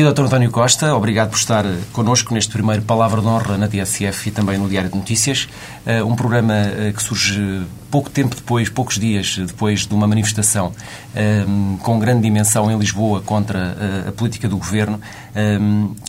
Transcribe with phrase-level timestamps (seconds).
[0.00, 0.22] Dia, Dr.
[0.22, 0.94] António Costa.
[0.94, 1.62] Obrigado por estar
[1.92, 5.46] connosco neste primeiro Palavra de Honra na TSF e também no Diário de Notícias.
[5.84, 10.72] Eh, um programa eh, que surge pouco tempo depois, poucos dias depois de uma manifestação
[11.14, 11.44] eh,
[11.82, 13.76] com grande dimensão em Lisboa contra
[14.08, 14.98] a política do governo,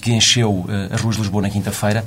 [0.02, 2.06] que encheu as ruas de Lisboa na quinta-feira.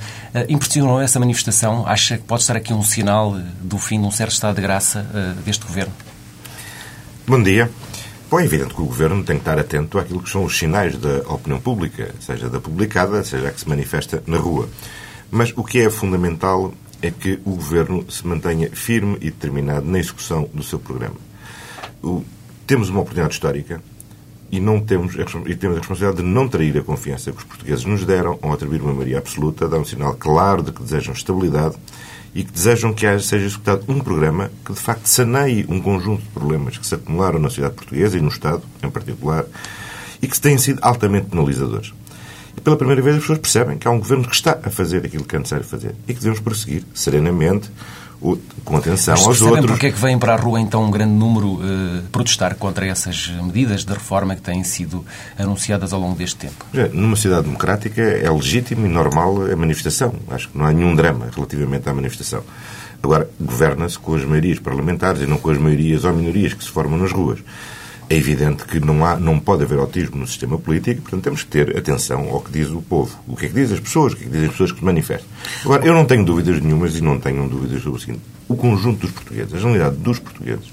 [0.48, 1.86] Impressionou essa manifestação?
[1.86, 5.06] Acha que pode estar aqui um sinal do fim de um certo estado de graça
[5.44, 5.92] deste governo?
[7.26, 7.70] Bom dia.
[8.34, 10.96] Bom, é evidente que o Governo tem que estar atento àquilo que são os sinais
[10.96, 14.68] da opinião pública, seja da publicada, seja a que se manifesta na rua.
[15.30, 20.00] Mas o que é fundamental é que o Governo se mantenha firme e determinado na
[20.00, 21.14] execução do seu programa.
[22.02, 22.24] O,
[22.66, 23.80] temos uma oportunidade histórica
[24.50, 27.84] e, não temos, e temos a responsabilidade de não trair a confiança que os portugueses
[27.84, 31.76] nos deram ao atribuir uma maioria absoluta, dar um sinal claro de que desejam estabilidade
[32.34, 36.22] e que desejam que haja, seja executado um programa que, de facto, saneie um conjunto
[36.22, 39.44] de problemas que se acumularam na sociedade portuguesa e no Estado, em particular,
[40.20, 41.94] e que têm sido altamente penalizadores.
[42.56, 45.04] E pela primeira vez as pessoas percebem que há um governo que está a fazer
[45.06, 47.70] aquilo que é necessário fazer e que devemos prosseguir serenamente,
[48.64, 49.66] com atenção Mas aos outros.
[49.66, 53.28] porque é que vêm para a rua então um grande número eh, protestar contra essas
[53.42, 55.04] medidas de reforma que têm sido
[55.38, 56.64] anunciadas ao longo deste tempo?
[56.92, 60.14] Numa sociedade democrática é legítimo e normal a manifestação.
[60.30, 62.42] Acho que não há nenhum drama relativamente à manifestação.
[63.02, 66.70] Agora, governa-se com as maiorias parlamentares e não com as maiorias ou minorias que se
[66.70, 67.40] formam nas ruas.
[68.08, 71.48] É evidente que não, há, não pode haver autismo no sistema político, portanto temos que
[71.48, 73.18] ter atenção ao que diz o povo.
[73.26, 74.78] O que é que dizem as pessoas, o que é que dizem as pessoas que
[74.78, 75.28] se manifestam.
[75.64, 78.22] Agora, eu não tenho dúvidas nenhumas e não tenho dúvidas sobre o seguinte.
[78.46, 80.70] O conjunto dos portugueses, a generalidade dos portugueses,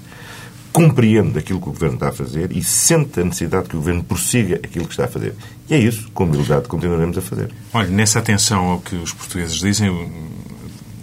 [0.72, 4.04] compreende aquilo que o Governo está a fazer e sente a necessidade que o Governo
[4.04, 5.34] prossiga aquilo que está a fazer.
[5.70, 7.52] E é isso, com humildade, continuaremos a fazer.
[7.74, 10.12] Olha, nessa atenção ao que os portugueses dizem,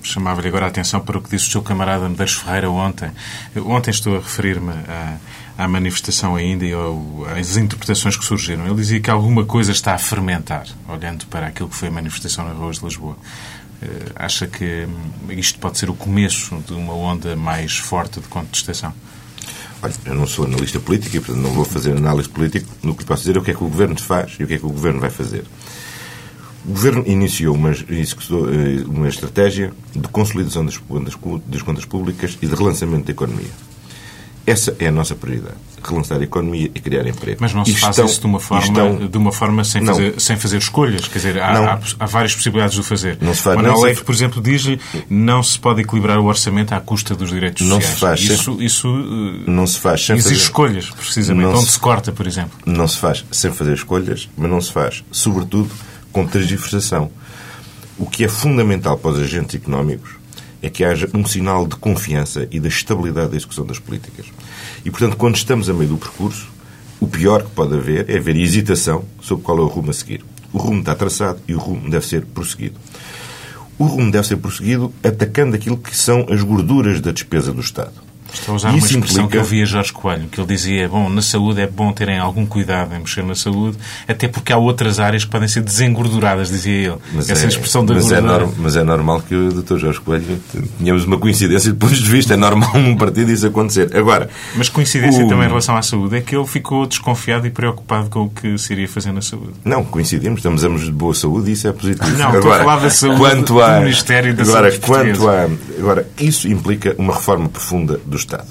[0.03, 3.11] chamava-lhe agora a atenção para o que disse o seu camarada Medeiros Ferreira ontem.
[3.67, 5.17] Ontem estou a referir-me a
[5.59, 6.71] à manifestação ainda e
[7.37, 8.65] às interpretações que surgiram.
[8.65, 12.47] Ele dizia que alguma coisa está a fermentar, olhando para aquilo que foi a manifestação
[12.47, 13.17] nas ruas de Lisboa.
[13.83, 18.29] Uh, acha que hum, isto pode ser o começo de uma onda mais forte de
[18.29, 18.95] contestação?
[19.83, 22.67] Olha, eu não sou analista político e, portanto, não vou fazer análise política.
[22.83, 24.55] No que posso dizer é o que é que o Governo faz e o que
[24.55, 25.45] é que o Governo vai fazer.
[26.65, 31.15] O Governo iniciou uma, eh, uma estratégia de consolidação das contas,
[31.47, 33.51] das contas públicas e de relançamento da economia.
[34.49, 35.57] Essa é a nossa prioridade.
[35.83, 37.37] Relançar a economia e criar emprego.
[37.41, 40.37] Mas não se faz isso de uma forma, estão, de uma forma sem, fazer, sem
[40.37, 41.07] fazer escolhas.
[41.07, 43.19] Quer dizer, há, há, há, várias possibilidades de o fazer.
[43.21, 44.67] Não se faz, Manuel Leite, por exemplo, diz
[45.09, 48.21] não se pode equilibrar o orçamento à custa dos direitos não sociais.
[48.21, 48.89] Se faz isso sem, isso
[49.47, 51.49] não se faz sem exige fazer, escolhas, precisamente.
[51.49, 52.59] Onde se, se corta, por exemplo.
[52.65, 55.71] Não se faz sem fazer escolhas, mas não se faz, sobretudo,
[56.11, 57.11] com transversação.
[57.99, 60.19] O que é fundamental para os agentes económicos
[60.63, 64.27] é que haja um sinal de confiança e da estabilidade da execução das políticas.
[64.85, 66.49] E, portanto, quando estamos a meio do percurso,
[67.01, 70.25] o pior que pode haver é haver hesitação sobre qual é o rumo a seguir.
[70.53, 72.77] O rumo está traçado e o rumo deve ser prosseguido.
[73.79, 78.08] O rumo deve ser prosseguido atacando aquilo que são as gorduras da despesa do Estado.
[78.33, 79.29] Estou a usar uma expressão implica...
[79.29, 82.19] que eu vi a Jorge Coelho, que ele dizia, bom, na saúde é bom terem
[82.19, 86.49] algum cuidado em mexer na saúde, até porque há outras áreas que podem ser desengorduradas,
[86.49, 86.97] dizia ele.
[87.13, 88.13] Mas Essa é, expressão da mas.
[88.13, 89.79] É norm, mas é normal que o Dr.
[89.79, 90.41] Jorge Coelho
[90.79, 92.35] tenhamos uma coincidência de pontos de vista.
[92.35, 93.97] É normal num partido isso acontecer.
[93.97, 94.29] Agora...
[94.55, 95.29] Mas coincidência o...
[95.29, 98.59] também em relação à saúde é que ele ficou desconfiado e preocupado com o que
[98.59, 99.53] se iria fazer na saúde.
[99.65, 100.39] Não, coincidimos.
[100.39, 102.11] Estamos ambos de boa saúde e isso é positivo.
[102.17, 105.29] Não, agora, estou a falar da saúde quanto a, do Ministério da agora, Saúde quanto
[105.29, 108.49] a, Agora, isso implica uma reforma profunda do Estado.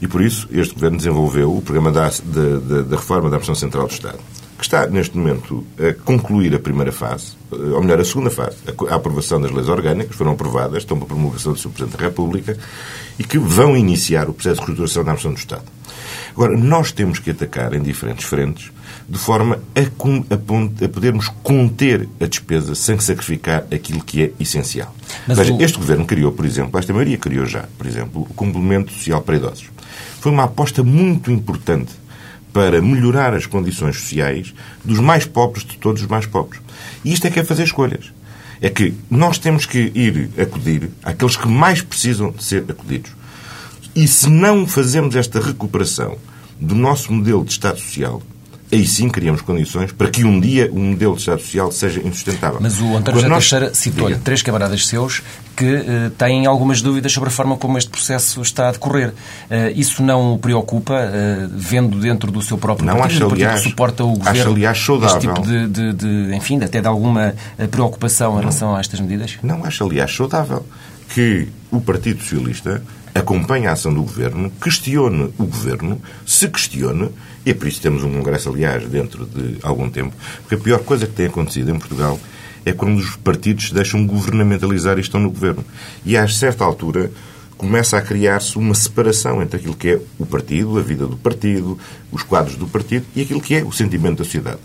[0.00, 3.86] E por isso este Governo desenvolveu o programa da, da, da reforma da Administração Central
[3.86, 4.18] do Estado,
[4.58, 8.56] que está neste momento a concluir a primeira fase, ou melhor, a segunda fase,
[8.88, 11.70] a aprovação das leis orgânicas, foram aprovadas, estão para promulgação do Sr.
[11.70, 12.58] Presidente da República,
[13.18, 15.72] e que vão iniciar o processo de reestruturação da Administração do Estado.
[16.32, 18.72] Agora, nós temos que atacar em diferentes frentes,
[19.08, 24.94] de forma a, a, podermos conter a despesa sem sacrificar aquilo que é essencial.
[25.26, 25.62] Mas Veja, o...
[25.62, 29.36] este Governo criou, por exemplo, esta maioria criou já, por exemplo, o complemento social para
[29.36, 29.74] idosos
[30.24, 31.92] foi uma aposta muito importante
[32.50, 36.62] para melhorar as condições sociais dos mais pobres de todos os mais pobres.
[37.04, 38.10] E isto é que é fazer escolhas.
[38.58, 43.10] É que nós temos que ir acudir àqueles que mais precisam de ser acudidos.
[43.94, 46.16] E se não fazemos esta recuperação
[46.58, 48.22] do nosso modelo de Estado Social,
[48.74, 52.58] aí sim criamos condições para que um dia o modelo de Estado Social seja insustentável.
[52.60, 53.38] Mas o António José nós...
[53.38, 55.22] Teixeira citou-lhe três camaradas seus
[55.56, 59.10] que uh, têm algumas dúvidas sobre a forma como este processo está a decorrer.
[59.10, 63.62] Uh, isso não o preocupa, uh, vendo dentro do seu próprio não, partido, acho, aliás,
[63.62, 65.16] que suporta o governo, acho, aliás, saudável.
[65.16, 67.34] este tipo de, de, de, enfim, até de alguma
[67.70, 69.38] preocupação em relação a estas medidas?
[69.42, 70.64] Não, acho, aliás, saudável.
[71.08, 72.82] que o Partido Socialista
[73.14, 77.10] acompanhe a ação do Governo, questione o Governo, se questione,
[77.44, 81.06] e por isso temos um Congresso, aliás, dentro de algum tempo, porque a pior coisa
[81.06, 82.18] que tem acontecido em Portugal
[82.64, 85.64] é quando os partidos se deixam governamentalizar e estão no Governo.
[86.04, 87.10] E a certa altura
[87.56, 91.78] começa a criar-se uma separação entre aquilo que é o partido, a vida do partido,
[92.10, 94.58] os quadros do partido e aquilo que é o sentimento da sociedade.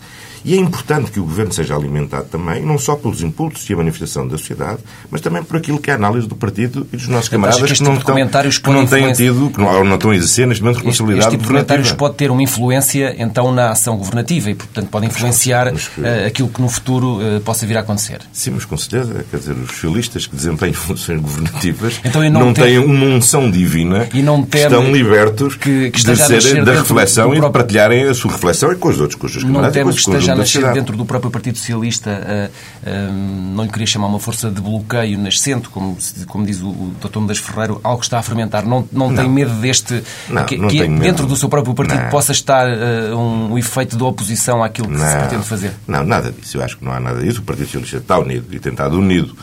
[0.44, 3.76] E é importante que o governo seja alimentado também, não só pelos impulsos e a
[3.76, 4.78] manifestação da sociedade,
[5.10, 7.76] mas também por aquilo que é a análise do partido e dos nossos camaradas que,
[7.76, 10.62] que, não, tipo estão, que não têm tido, que não, não estão a exercer neste
[10.62, 14.50] momento responsabilidade este, este tipo de comentários pode ter uma influência, então, na ação governativa
[14.50, 18.20] e, portanto, pode influenciar mas, uh, aquilo que no futuro uh, possa vir a acontecer.
[18.32, 22.54] Sim, mas com certeza, quer dizer, os socialistas que desempenham funções governativas então, não, não
[22.54, 27.40] têm uma unção divina e não estão libertos que, que de serem da reflexão e
[27.40, 29.76] de partilharem a sua reflexão e com os outros, com os seus camaradas.
[29.76, 33.12] Não temos que esteja a nascer dentro do próprio Partido Socialista, uh, uh,
[33.54, 35.96] não lhe queria chamar uma força de bloqueio nascente, como,
[36.26, 37.18] como diz o, o Dr.
[37.20, 38.64] Mendes Ferreiro, algo que está a fermentar.
[38.66, 39.16] Não, não, não.
[39.16, 40.02] tem medo deste.
[40.28, 41.26] Não, que, que dentro medo.
[41.26, 42.10] do seu próprio partido não.
[42.10, 45.72] possa estar uh, um, um, efeito de oposição àquilo que se pretende fazer?
[45.86, 46.58] Não, nada disso.
[46.58, 47.40] Eu acho que não há nada disso.
[47.40, 49.36] O Partido Socialista está unido e tem estado unido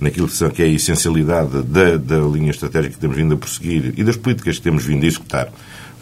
[0.00, 4.04] naquilo que é a essencialidade da, da linha estratégica que temos vindo a prosseguir e
[4.04, 5.48] das políticas que temos vindo a executar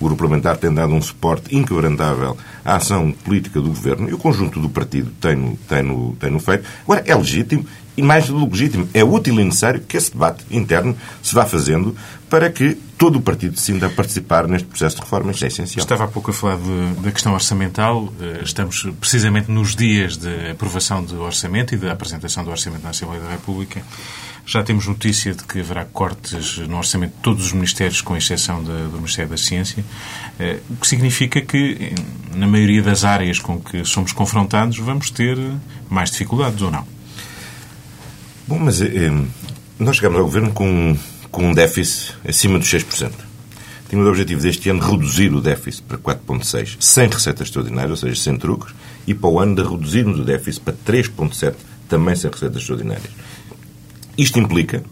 [0.03, 4.19] o grupo parlamentar tem dado um suporte inquebrantável à ação política do governo e o
[4.19, 6.65] conjunto do partido tem-no tem tem feito.
[6.85, 7.65] Agora, é legítimo
[7.97, 11.45] e mais do que legítimo, é útil e necessário que esse debate interno se vá
[11.45, 11.95] fazendo
[12.29, 15.31] para que todo o partido se sinta a participar neste processo de reforma.
[15.31, 15.83] Isto é essencial.
[15.83, 18.11] Estava há pouco a falar de, da questão orçamental.
[18.19, 22.91] Eh, estamos precisamente nos dias de aprovação do orçamento e da apresentação do orçamento na
[22.91, 23.83] Assembleia da República.
[24.45, 28.63] Já temos notícia de que haverá cortes no orçamento de todos os ministérios, com exceção
[28.63, 29.85] do Ministério da Ciência,
[30.39, 31.93] eh, o que significa que,
[32.35, 35.39] na maioria das áreas com que somos confrontados, vamos ter
[35.89, 36.87] mais dificuldades ou não?
[38.49, 39.11] Bom, mas eh,
[39.79, 40.97] nós chegamos ao governo com,
[41.31, 43.13] com um déficit acima dos 6%.
[43.89, 48.21] Tínhamos o objetivo deste ano reduzir o déficit para 4,6%, sem receitas extraordinárias, ou seja,
[48.21, 48.75] sem truques,
[49.07, 51.55] e para o ano de reduzirmos o déficit para 3,7%,
[51.89, 53.11] também sem receitas extraordinárias.
[54.17, 54.85] Isto implica,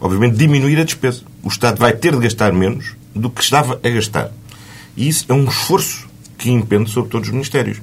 [0.00, 1.22] obviamente, diminuir a despesa.
[1.42, 4.30] O Estado vai ter de gastar menos do que estava a gastar.
[4.96, 6.06] E isso é um esforço
[6.36, 7.80] que impende sobre todos os ministérios.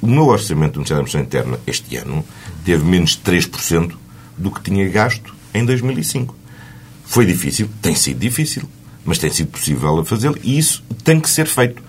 [0.00, 2.24] O meu orçamento do Ministério da Administração Interna este ano
[2.64, 3.92] teve menos de 3%
[4.36, 6.36] do que tinha gasto em 2005.
[7.04, 8.62] Foi difícil, tem sido difícil,
[9.04, 11.82] mas tem sido possível a fazê-lo e isso tem que ser feito.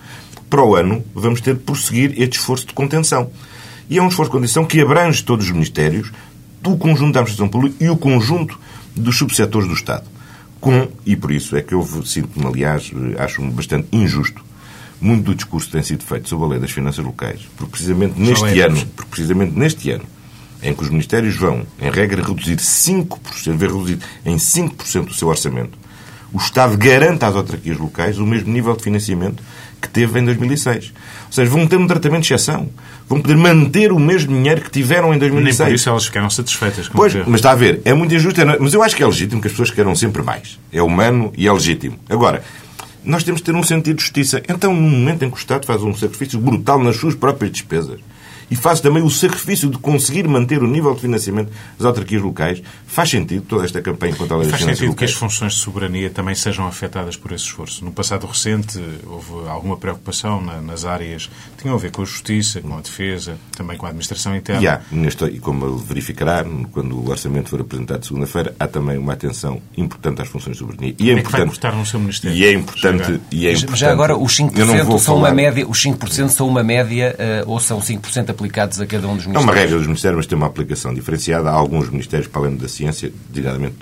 [0.48, 3.30] Para o ano, vamos ter de prosseguir este esforço de contenção.
[3.90, 6.12] E é um esforço de contenção que abrange todos os ministérios,
[6.70, 8.58] do conjunto da administração pública e o conjunto
[8.94, 10.04] dos subsetores do Estado.
[10.60, 14.44] Com, e por isso é que eu sinto-me, aliás, acho-me bastante injusto,
[15.00, 18.18] muito do discurso que tem sido feito sobre a lei das finanças locais, porque precisamente
[18.18, 20.04] neste ano, porque precisamente neste ano,
[20.62, 25.28] em que os ministérios vão, em regra, reduzir 5%, ver reduzir em 5% o seu
[25.28, 25.78] orçamento,
[26.32, 29.42] o Estado garante às autarquias locais o mesmo nível de financiamento
[29.80, 30.92] que teve em 2006.
[31.26, 32.68] Ou seja, vão ter um tratamento de exceção.
[33.08, 35.58] Vão poder manter o mesmo dinheiro que tiveram em 2006.
[35.58, 36.88] Nem por isso elas ficaram satisfeitas.
[36.88, 38.40] Pois, mas está a ver, é muito injusto.
[38.40, 40.58] É mas eu acho que é legítimo que as pessoas queiram sempre mais.
[40.72, 41.98] É humano e é legítimo.
[42.08, 42.42] Agora,
[43.04, 44.42] nós temos de ter um sentido de justiça.
[44.48, 48.00] Então, no momento em que o Estado faz um sacrifício brutal nas suas próprias despesas,
[48.50, 52.62] e faz também o sacrifício de conseguir manter o nível de financiamento das autarquias locais,
[52.86, 54.64] faz sentido toda esta campanha contra a lei locais.
[54.64, 57.84] Faz sentido que as funções de soberania também sejam afetadas por esse esforço.
[57.84, 61.26] No passado recente houve alguma preocupação nas áreas
[61.56, 64.62] que tinham a ver com a justiça, com a defesa, também com a administração interna.
[64.62, 69.12] E há, neste, e como verificará, quando o orçamento for apresentado segunda-feira, há também uma
[69.12, 70.94] atenção importante às funções de soberania.
[70.98, 72.36] E é, é importante, que vai no seu ministério?
[72.36, 73.20] E é importante...
[73.30, 77.16] E é importante já agora, os 5%, são uma média, os 5% são uma média
[77.44, 79.48] uh, ou são 5% aplicados a cada um dos ministérios?
[79.48, 81.50] É uma regra dos ministérios, mas tem uma aplicação diferenciada.
[81.50, 83.76] Há alguns ministérios, para além da ciência, designadamente,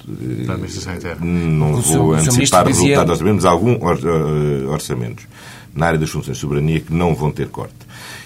[1.21, 3.01] não vou antecipar resultados dizia...
[3.01, 5.27] orçamentos, alguns eh, orçamentos
[5.75, 7.75] na área das funções de soberania que não vão ter corte.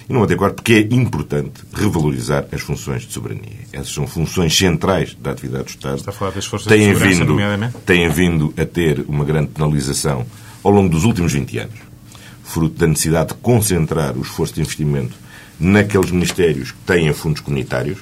[0.07, 3.57] E não vão ter corte porque é importante revalorizar as funções de soberania.
[3.73, 5.97] Essas são funções centrais da atividade do Estado.
[5.97, 7.35] Está a falar das forças têm de vindo,
[7.85, 10.25] Têm vindo a ter uma grande penalização
[10.63, 11.79] ao longo dos últimos 20 anos,
[12.43, 15.15] fruto da necessidade de concentrar o esforço de investimento
[15.59, 17.99] naqueles ministérios que têm fundos comunitários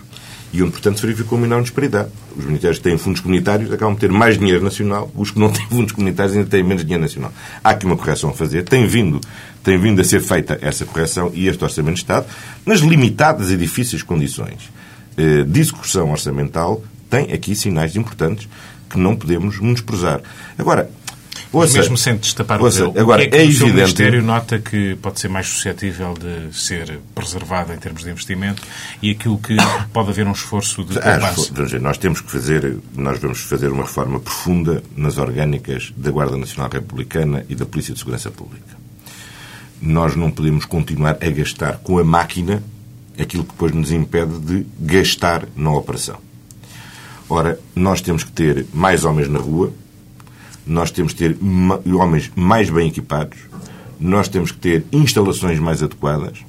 [0.53, 2.09] e onde, portanto, se verificou uma enorme disparidade.
[2.35, 5.51] Os ministérios que têm fundos comunitários acabam de ter mais dinheiro nacional, os que não
[5.51, 7.33] têm fundos comunitários ainda têm menos dinheiro nacional.
[7.63, 9.19] Há aqui uma correção a fazer, tem vindo,
[9.63, 12.27] tem vindo a ser feita essa correção e este Orçamento de Estado,
[12.65, 14.71] nas limitadas e difíceis condições
[15.17, 18.47] eh, de execução orçamental, tem aqui sinais importantes
[18.89, 20.21] que não podemos menosprezar.
[20.57, 20.89] Agora,
[21.51, 23.67] Ouça, mesmo sem destapar ouça, o véu, agora, o que é que é o seu
[23.67, 28.61] evidente- Ministério nota que pode ser mais suscetível de ser preservado em termos de investimento
[29.01, 29.55] e aquilo que
[29.93, 31.53] pode haver um esforço de Ah, poupança?
[31.53, 36.35] dizer, nós temos que fazer, nós vamos fazer uma reforma profunda nas orgânicas da Guarda
[36.37, 38.75] Nacional Republicana e da Polícia de Segurança Pública.
[39.81, 42.61] Nós não podemos continuar a gastar com a máquina
[43.19, 46.17] aquilo que depois nos impede de gastar na operação.
[47.29, 49.71] Ora, nós temos que ter mais homens na rua,
[50.67, 51.37] nós temos que ter
[51.93, 53.37] homens mais bem equipados,
[53.99, 56.39] nós temos que ter instalações mais adequadas,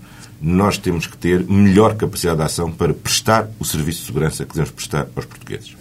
[0.40, 4.52] nós temos que ter melhor capacidade de ação para prestar o serviço de segurança que
[4.52, 5.76] devemos prestar aos portugueses.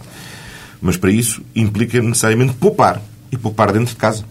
[0.81, 3.01] Mas para isso implica necessariamente poupar.
[3.29, 4.23] E poupar dentro de casa.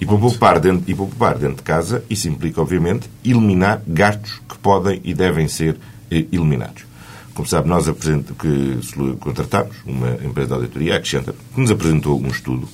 [0.00, 4.58] E para poupar dentro, e poupar dentro de casa, isso implica, obviamente, eliminar gastos que
[4.58, 5.78] podem e devem ser
[6.10, 6.84] eh, eliminados.
[7.32, 8.80] Como sabe, nós que
[9.20, 12.68] contratámos uma empresa de auditoria, a Accenture, que nos apresentou um estudo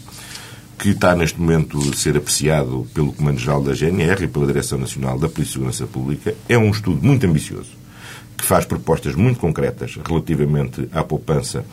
[0.83, 5.17] que está neste momento a ser apreciado pelo Comando-Geral da GNR e pela Direção Nacional
[5.17, 6.35] da Polícia de Segurança Pública.
[6.49, 7.71] É um estudo muito ambicioso,
[8.37, 11.65] que faz propostas muito concretas relativamente à poupança,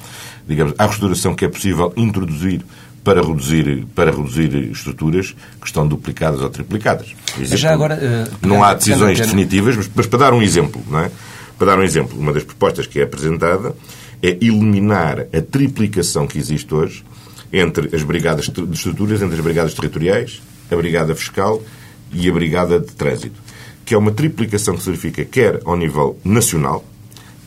[0.47, 2.63] digamos, à restauração que é possível introduzir
[3.03, 7.15] para reduzir, para reduzir estruturas que estão duplicadas ou triplicadas.
[7.35, 10.99] Exemplo, já agora, eh, não há decisões definitivas, mas, mas para dar um exemplo, não
[10.99, 11.09] é?
[11.57, 13.75] Para dar um exemplo, uma das propostas que é apresentada
[14.21, 17.03] é eliminar a triplicação que existe hoje
[17.51, 20.41] entre as brigadas de estruturas, entre as brigadas territoriais,
[20.71, 21.61] a brigada fiscal
[22.11, 23.39] e a brigada de trânsito,
[23.85, 26.85] que é uma triplicação que se verifica quer ao nível nacional,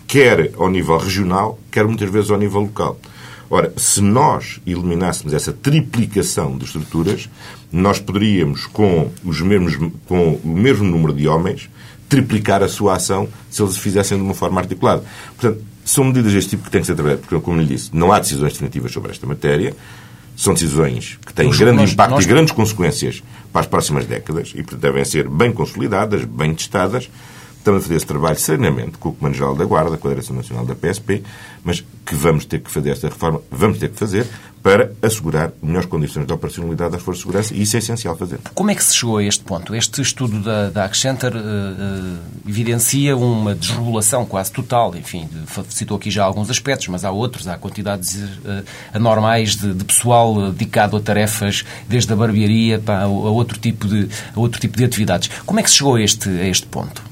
[0.06, 2.98] quer ao nível regional, quer muitas vezes ao nível local.
[3.48, 7.28] Ora, se nós eliminássemos essa triplicação de estruturas,
[7.70, 11.68] nós poderíamos, com, os mesmos, com o mesmo número de homens,
[12.08, 15.04] triplicar a sua ação se eles fizessem de uma forma articulada.
[15.36, 18.12] Portanto, são medidas deste tipo que têm que ser trabalhadas, porque, como lhe disse, não
[18.12, 19.74] há decisões definitivas sobre esta matéria,
[20.36, 23.22] são decisões que têm Nós- grande nós- impacto nós- e grandes consequências
[23.52, 27.10] para as próximas décadas e, portanto, devem ser bem consolidadas, bem testadas.
[27.58, 30.64] Estamos a fazer esse trabalho serenamente com o Comando-Geral da Guarda, com a Direção Nacional
[30.66, 31.22] da PSP,
[31.62, 34.26] mas que vamos ter que fazer esta reforma, vamos ter que fazer
[34.60, 38.40] para assegurar melhores condições de operacionalidade das Forças de Segurança e isso é essencial fazer.
[38.54, 39.74] Como é que se chegou a este ponto?
[39.76, 44.94] Este estudo da, da Accenture eh, eh, evidencia uma desregulação quase total.
[44.94, 45.28] Enfim,
[45.68, 47.48] citou aqui já alguns aspectos, mas há outros.
[47.48, 53.04] Há quantidades eh, anormais de, de pessoal eh, dedicado a tarefas, desde a barbearia para
[53.04, 55.30] a outro tipo de, a outro tipo de atividades.
[55.44, 57.11] Como é que se chegou a este, a este ponto?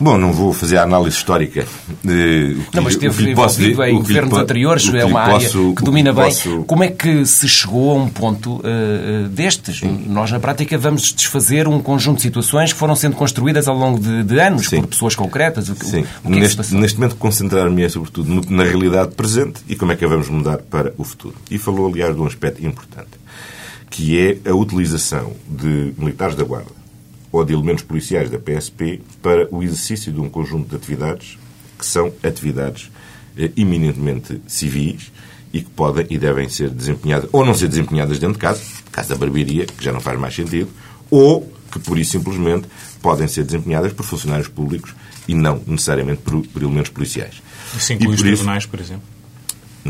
[0.00, 1.66] Bom, não vou fazer a análise histórica.
[2.02, 5.20] que Não, mas que lhe posso envolvido em que governos po- anteriores, que é uma
[5.20, 6.24] área posso- que domina bem.
[6.24, 9.80] posso- Como é que se chegou a um ponto eh, destes?
[10.06, 13.98] Nós, na prática, vamos desfazer um conjunto de situações que foram sendo construídas ao longo
[13.98, 14.80] de, de anos Sim.
[14.80, 15.68] por pessoas concretas.
[15.68, 19.14] O, que- Sim, o que é que neste, neste momento concentrar-me sobretudo no- na realidade
[19.16, 21.34] presente e como é que a vamos mudar para o futuro.
[21.50, 23.08] E falou, aliás, de um aspecto importante,
[23.90, 26.77] que é a utilização de militares da Guarda
[27.30, 31.38] ou de elementos policiais da PSP para o exercício de um conjunto de atividades
[31.78, 32.90] que são atividades
[33.36, 35.12] eh, eminentemente civis
[35.52, 39.08] e que podem e devem ser desempenhadas, ou não ser desempenhadas dentro de casa, caso
[39.10, 40.68] da barbearia, que já não faz mais sentido,
[41.10, 42.66] ou que, por isso simplesmente,
[43.00, 44.94] podem ser desempenhadas por funcionários públicos
[45.26, 47.42] e não necessariamente por, por elementos policiais.
[47.76, 49.02] Isso E inclui os por isso- tribunais, por exemplo?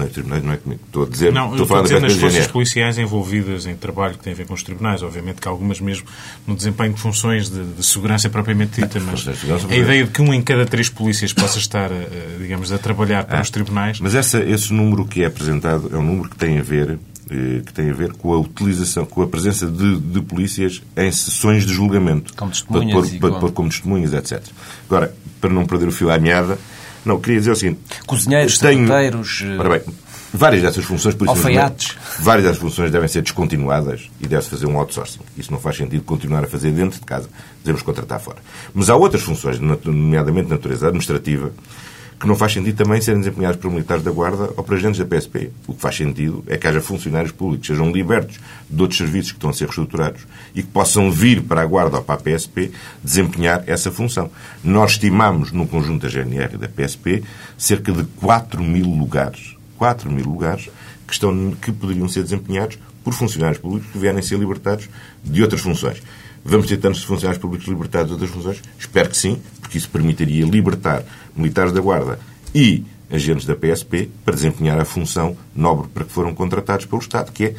[0.07, 0.81] Tribunais não é comigo.
[0.87, 2.53] Estou a dizer, Não, estou a falar estou a dizer nas forças GNR.
[2.53, 5.03] policiais envolvidas em trabalho que tem a ver com os tribunais.
[5.03, 6.07] Obviamente que algumas mesmo
[6.47, 10.33] no desempenho de funções de, de segurança propriamente dita, mas a ideia de que um
[10.33, 12.09] em cada três polícias possa estar, eh,
[12.41, 14.01] digamos, a trabalhar para os tribunais...
[14.01, 16.99] Mas essa, esse número que é apresentado é um número que tem a ver
[17.31, 21.11] eh, que tem a ver com a utilização, com a presença de, de polícias em
[21.13, 22.33] sessões de julgamento.
[22.35, 24.43] Como para testemunhas para com- pôr como testemunhas, etc.
[24.89, 26.59] Agora, para não perder o fio à meada,
[27.09, 27.81] não, queria dizer o seguinte.
[28.07, 29.83] Cozinheiros, tenho- sapateiros, Ora bem,
[30.33, 31.97] várias dessas funções, por isso Alfaiates.
[32.21, 35.21] várias dessas funções devem ser descontinuadas e deve-se fazer um outsourcing.
[35.37, 37.29] Isso não faz sentido continuar a fazer dentro de casa.
[37.65, 38.39] Devemos contratar fora.
[38.75, 41.51] Mas há outras funções, nomeadamente de natureza administrativa,
[42.19, 45.07] que não faz sentido também serem desempenhadas por militares da Guarda ou por agentes da
[45.07, 45.53] PSP.
[45.69, 49.31] O que faz sentido é que haja funcionários públicos que sejam libertos de outros serviços
[49.31, 50.23] que estão a ser reestruturados
[50.55, 52.73] e que possam vir para a Guarda ou para a PSP
[53.03, 54.31] desempenhar essa função.
[54.65, 57.23] Nós estimamos, no conjunto da GNR e da PSP,
[57.57, 60.69] cerca de 4 mil lugares, 4 mil lugares
[61.07, 64.89] que, estão, que poderiam ser desempenhados por funcionários públicos que vierem a ser libertados
[65.23, 66.03] de outras funções.
[66.45, 68.63] Vamos ter tantos funcionários públicos libertados de outras funções?
[68.79, 71.05] Espero que sim, porque isso permitiria libertar
[71.39, 72.19] militares da Guarda
[72.55, 77.33] e agentes da PSP para desempenhar a função nobre para que foram contratados pelo Estado,
[77.33, 77.55] que é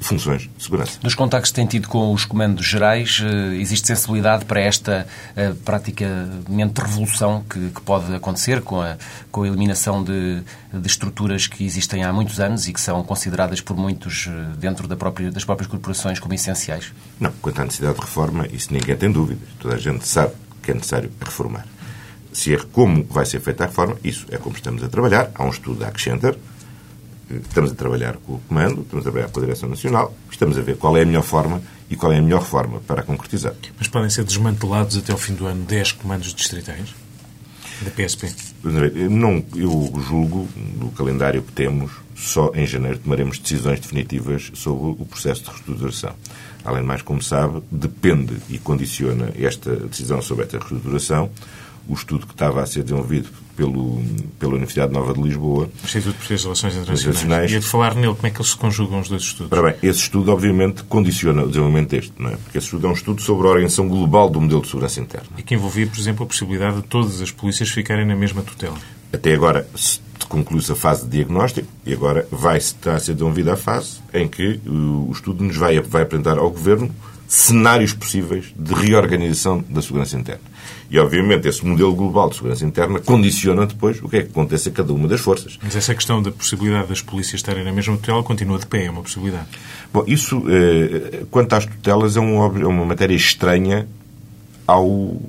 [0.00, 0.98] funções de segurança.
[1.02, 5.06] Nos contactos que tem tido com os comandos gerais, eh, existe sensibilidade para esta
[5.36, 8.96] uh, praticamente revolução que, que, pode acontecer com a,
[9.30, 10.42] com a eliminação de,
[10.72, 14.96] de, estruturas que existem há muitos anos e que são consideradas por muitos dentro da
[14.96, 16.92] própria, das próprias corporações como essenciais?
[17.18, 19.48] Não, quanto à necessidade de reforma, isso ninguém tem dúvidas.
[19.58, 21.66] Toda a gente sabe que é necessário reformar.
[22.36, 25.30] Se é como vai ser feita a reforma, isso é como estamos a trabalhar.
[25.34, 26.36] Há um estudo da Accenture
[27.30, 30.60] estamos a trabalhar com o Comando, estamos a trabalhar com a Direção Nacional, estamos a
[30.60, 33.54] ver qual é a melhor forma e qual é a melhor forma para concretizar.
[33.78, 36.94] Mas podem ser desmantelados até ao fim do ano 10 comandos distritais
[37.80, 38.30] da PSP?
[39.10, 40.46] Não, eu julgo,
[40.78, 46.14] no calendário que temos, só em janeiro tomaremos decisões definitivas sobre o processo de reestruturação.
[46.64, 51.30] Além de mais, como sabe, depende e condiciona esta decisão sobre esta reestruturação
[51.88, 54.02] o estudo que estava a ser desenvolvido pelo,
[54.38, 55.70] pela Universidade Nova de Lisboa.
[55.82, 57.52] O Instituto Português de Relações Internacionais.
[57.52, 59.56] E de falar nele, como é que eles se conjugam os dois estudos?
[59.56, 62.36] Ora bem, esse estudo obviamente condiciona o desenvolvimento deste, não é?
[62.36, 65.28] Porque esse estudo é um estudo sobre a organização global do modelo de segurança interna.
[65.38, 68.76] E que envolvia, por exemplo, a possibilidade de todas as polícias ficarem na mesma tutela.
[69.12, 69.66] Até agora
[70.28, 74.26] conclui-se a fase de diagnóstico e agora vai estar a ser desenvolvida a fase em
[74.26, 76.92] que o estudo nos vai, vai apresentar ao Governo
[77.26, 80.56] cenários possíveis de reorganização da segurança interna.
[80.88, 84.68] E, obviamente, esse modelo global de segurança interna condiciona depois o que é que acontece
[84.68, 85.58] a cada uma das forças.
[85.60, 88.90] Mas essa questão da possibilidade das polícias estarem na mesma tutela continua de pé, é
[88.90, 89.46] uma possibilidade.
[89.92, 93.86] Bom, isso, eh, quanto às tutelas, é, um, é uma matéria estranha
[94.66, 95.20] ao,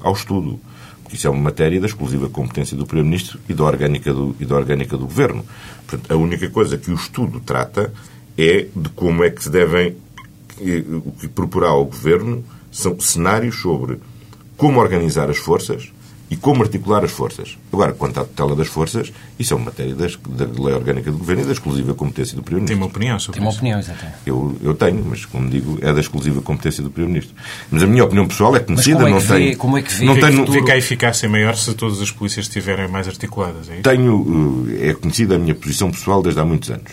[0.00, 0.60] ao estudo.
[1.02, 4.44] Porque isso é uma matéria da exclusiva competência do Primeiro-Ministro e da orgânica do, e
[4.44, 5.42] da orgânica do Governo.
[5.86, 7.90] Portanto, a única coisa que o estudo trata
[8.36, 9.96] é de como é que se devem
[10.62, 13.98] o que proporá ao Governo são cenários sobre
[14.56, 15.90] como organizar as forças
[16.30, 17.56] e como articular as forças.
[17.72, 21.16] Agora, quanto à tutela das forças, isso é uma matéria das, da lei orgânica do
[21.16, 22.76] Governo e da exclusiva competência do Primeiro-Ministro.
[22.76, 24.18] Tem uma opinião sobre Tem uma opinião, exatamente.
[24.26, 27.34] Eu, eu tenho, mas, como digo, é da exclusiva competência do Primeiro-Ministro.
[27.70, 29.56] Mas a minha opinião pessoal é conhecida, como é não que tenho...
[29.56, 30.04] Como é que vê?
[30.04, 30.60] Não tenho, futuro...
[30.60, 33.82] Fica a eficácia maior se todas as polícias estiverem mais articuladas, é isso?
[33.84, 34.66] Tenho...
[34.68, 36.92] Eh, é conhecida a minha posição pessoal desde há muitos anos.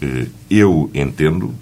[0.00, 1.54] Eh, eu entendo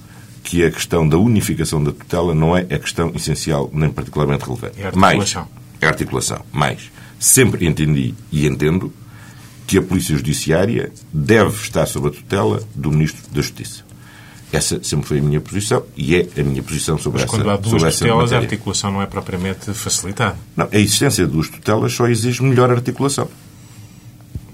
[0.49, 4.81] que a questão da unificação da tutela não é a questão essencial nem particularmente relevante.
[4.81, 5.43] É a articulação.
[5.43, 6.45] Mais, é a articulação.
[6.51, 8.91] Mais, sempre entendi e entendo
[9.67, 13.85] que a Polícia Judiciária deve estar sob a tutela do Ministro da Justiça.
[14.51, 17.51] Essa sempre foi a minha posição e é a minha posição sobre Mas essa quando
[17.51, 20.39] há duas tutelas, a articulação não é propriamente facilitada.
[20.57, 23.29] Não, a existência de duas tutelas só exige melhor articulação.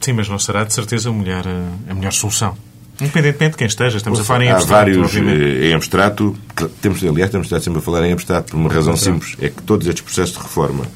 [0.00, 1.44] Sim, mas não será de certeza a melhor,
[1.88, 2.56] a melhor solução.
[3.00, 4.84] Independentemente de quem esteja, estamos a falar em Há abstrato.
[4.84, 5.42] vários obviamente.
[5.42, 6.36] eh, em abstrato,
[6.80, 9.62] temos, aliás, temos estado sempre a falar em abstrato por uma razão simples, é que
[9.62, 10.86] todos estes processos de reforma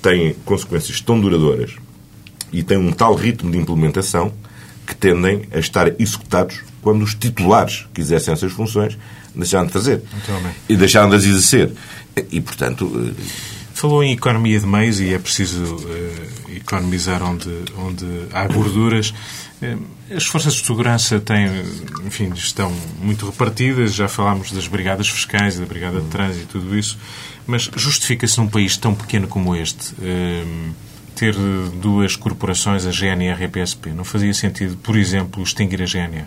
[0.00, 1.72] têm consequências tão duradouras
[2.52, 4.32] e têm um tal ritmo de implementação
[4.86, 8.96] que tendem a estar executados quando os titulares que exercem essas funções
[9.34, 10.02] deixaram de fazer
[10.68, 11.72] e deixaram de as exercer.
[12.30, 13.22] E, portanto, eh,
[13.74, 19.12] Falou em economia de meios e é preciso eh, economizar onde, onde há gorduras.
[19.62, 19.76] Eh,
[20.14, 21.46] as forças de segurança têm,
[22.04, 23.94] enfim, estão muito repartidas.
[23.94, 26.98] Já falámos das brigadas fiscais, da brigada de trânsito e tudo isso.
[27.46, 30.44] Mas justifica-se num país tão pequeno como este eh,
[31.14, 31.34] ter
[31.80, 33.90] duas corporações, a GNR e a PSP?
[33.90, 36.26] Não fazia sentido, por exemplo, extinguir a GNR?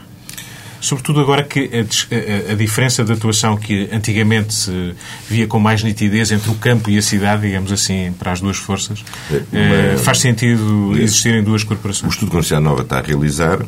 [0.82, 4.96] Sobretudo agora que a, a, a, diferença de atuação que antigamente se
[5.30, 8.58] via com mais nitidez entre o campo e a cidade, digamos assim, para as duas
[8.58, 12.13] forças, É, eh, faz sentido existirem duas o corporações.
[12.13, 13.60] estudo que a Universidade Nova está a realizar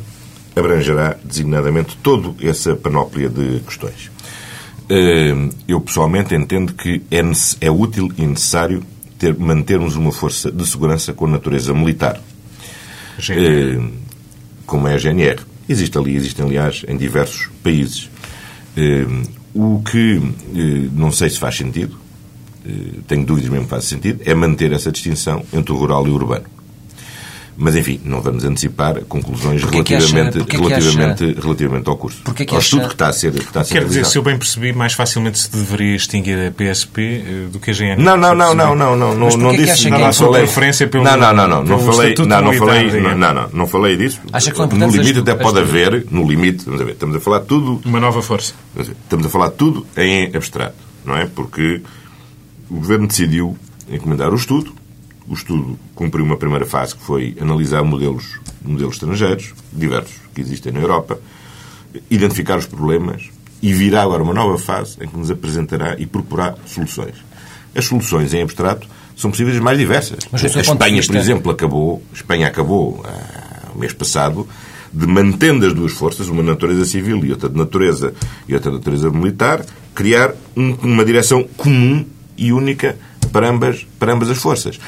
[0.56, 4.10] abrangerá designadamente toda essa panóplia de questões.
[4.88, 7.20] Eh, Eu, pessoalmente, entendo que é,
[7.60, 8.82] é útil e necessário
[9.18, 12.20] ter, mantermos uma força de segurança com natureza militar,
[13.30, 13.80] eh,
[14.66, 15.51] como é a GNR.
[15.68, 18.10] Existe ali, existem, aliás, em diversos países.
[18.76, 19.06] Eh,
[19.54, 20.18] O que
[20.56, 21.94] eh, não sei se faz sentido,
[22.64, 26.10] eh, tenho dúvidas mesmo que faz sentido, é manter essa distinção entre o rural e
[26.10, 26.46] o urbano.
[27.54, 31.88] Mas, enfim, não vamos antecipar conclusões Porquê é que acha- relativamente, é que relativamente, relativamente
[31.90, 32.22] ao curso.
[32.24, 33.80] Porquê é que ao acha- estudo que está a ser, que está a ser Quer
[33.80, 34.12] dizer, realizado.
[34.12, 37.74] se eu bem percebi, mais facilmente se deveria extinguir a PSP eh, do que a
[37.74, 38.02] GNR.
[38.02, 40.12] Não, não, não, não, não, não, Mas não, não disse, acha não, que é não
[40.14, 40.42] falei.
[40.44, 43.66] preferência pelo- não, não, não, não, não falei, não, não falei, não, não, não, não
[43.66, 44.20] falei disso.
[44.32, 47.14] Acha que no limite as- até pode as- haver, no limite, vamos a ver, estamos
[47.16, 48.54] a falar tudo, Uma nova força.
[48.78, 51.26] estamos a falar tudo em abstrato, não é?
[51.26, 51.82] Porque
[52.70, 53.56] o governo decidiu
[53.90, 54.72] encomendar o estudo,
[55.28, 60.72] o estudo cumpriu uma primeira fase que foi analisar modelos, modelos estrangeiros, diversos, que existem
[60.72, 61.18] na Europa,
[62.10, 63.30] identificar os problemas
[63.62, 67.14] e virá agora uma nova fase em que nos apresentará e proporá soluções.
[67.74, 70.18] As soluções em abstrato são possíveis mais diversas.
[70.30, 74.48] Mas a de Espanha, vista- por exemplo, acabou, Espanha acabou ah, o mês passado
[74.92, 78.12] de mantendo as duas forças, uma natureza civil e outra de natureza,
[78.46, 82.04] e outra de natureza militar, criar um, uma direção comum
[82.36, 82.96] e única
[83.32, 84.78] para ambas, para ambas as forças.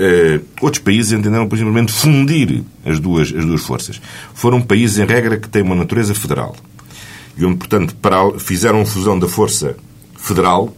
[0.00, 4.00] Uh, outros países entenderam, por simplesmente, fundir as duas, as duas forças.
[4.32, 6.56] Foram países, em regra, que têm uma natureza federal.
[7.36, 9.76] E onde, portanto, para, fizeram fusão da força
[10.16, 10.74] federal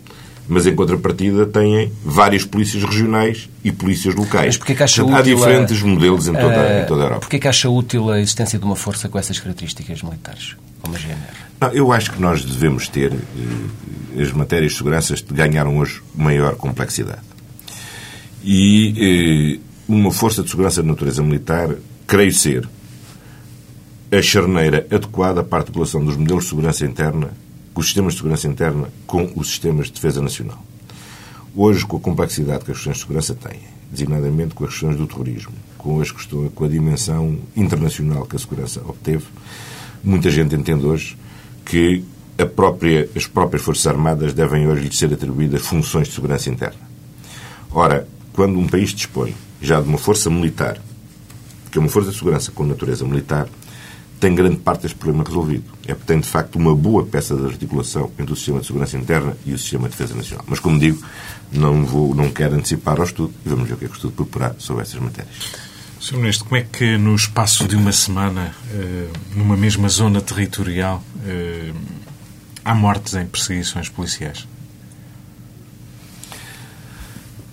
[0.48, 4.48] mas em contrapartida têm várias polícias regionais e polícias locais.
[4.48, 7.00] Mas porquê que acha Portanto, útil há diferentes a, modelos em toda, a, em toda
[7.00, 7.20] a Europa.
[7.20, 10.98] Porquê que acha útil a existência de uma força com essas características militares, como a
[10.98, 11.16] GNR?
[11.60, 13.12] Não, eu acho que nós devemos ter.
[13.12, 17.31] Eh, as matérias de segurança ganharam hoje maior complexidade.
[18.44, 21.74] E eh, uma força de segurança de natureza militar,
[22.06, 22.68] creio ser,
[24.10, 27.30] a charneira adequada para a articulação dos modelos de segurança interna
[27.72, 30.62] com os sistemas de segurança interna com os sistemas de defesa nacional.
[31.54, 35.06] Hoje, com a complexidade que as questões de segurança têm, designadamente com as questões do
[35.06, 39.24] terrorismo, com, as questões, com a dimensão internacional que a segurança obteve,
[40.02, 41.16] muita gente entende hoje
[41.64, 42.04] que
[42.56, 46.80] própria, as próprias Forças Armadas devem hoje lhes ser atribuídas funções de segurança interna.
[47.70, 50.78] Ora, quando um país dispõe já de uma força militar,
[51.70, 53.48] que é uma força de segurança com natureza militar,
[54.22, 55.64] tem grande parte deste problema resolvido.
[55.84, 58.96] É porque tem, de facto, uma boa peça de articulação entre o sistema de segurança
[58.96, 60.44] interna e o sistema de defesa nacional.
[60.48, 61.04] Mas, como digo,
[61.50, 63.96] não, vou, não quero antecipar ao estudo e vamos ver o que é que o
[63.96, 65.34] estudo proporá sobre essas matérias.
[66.00, 66.16] Sr.
[66.18, 71.72] Ministro, como é que no espaço de uma semana, eh, numa mesma zona territorial, eh,
[72.64, 74.46] há mortes em perseguições policiais?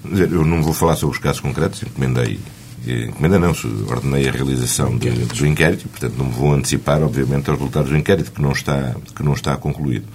[0.06, 2.40] Eu não vou falar sobre os casos concretos, encomendei
[2.88, 3.54] encomenda não,
[3.90, 7.98] ordenei a realização de, do inquérito, portanto não me vou antecipar, obviamente, aos resultados do
[7.98, 10.06] inquérito, que não, está, que não está concluído.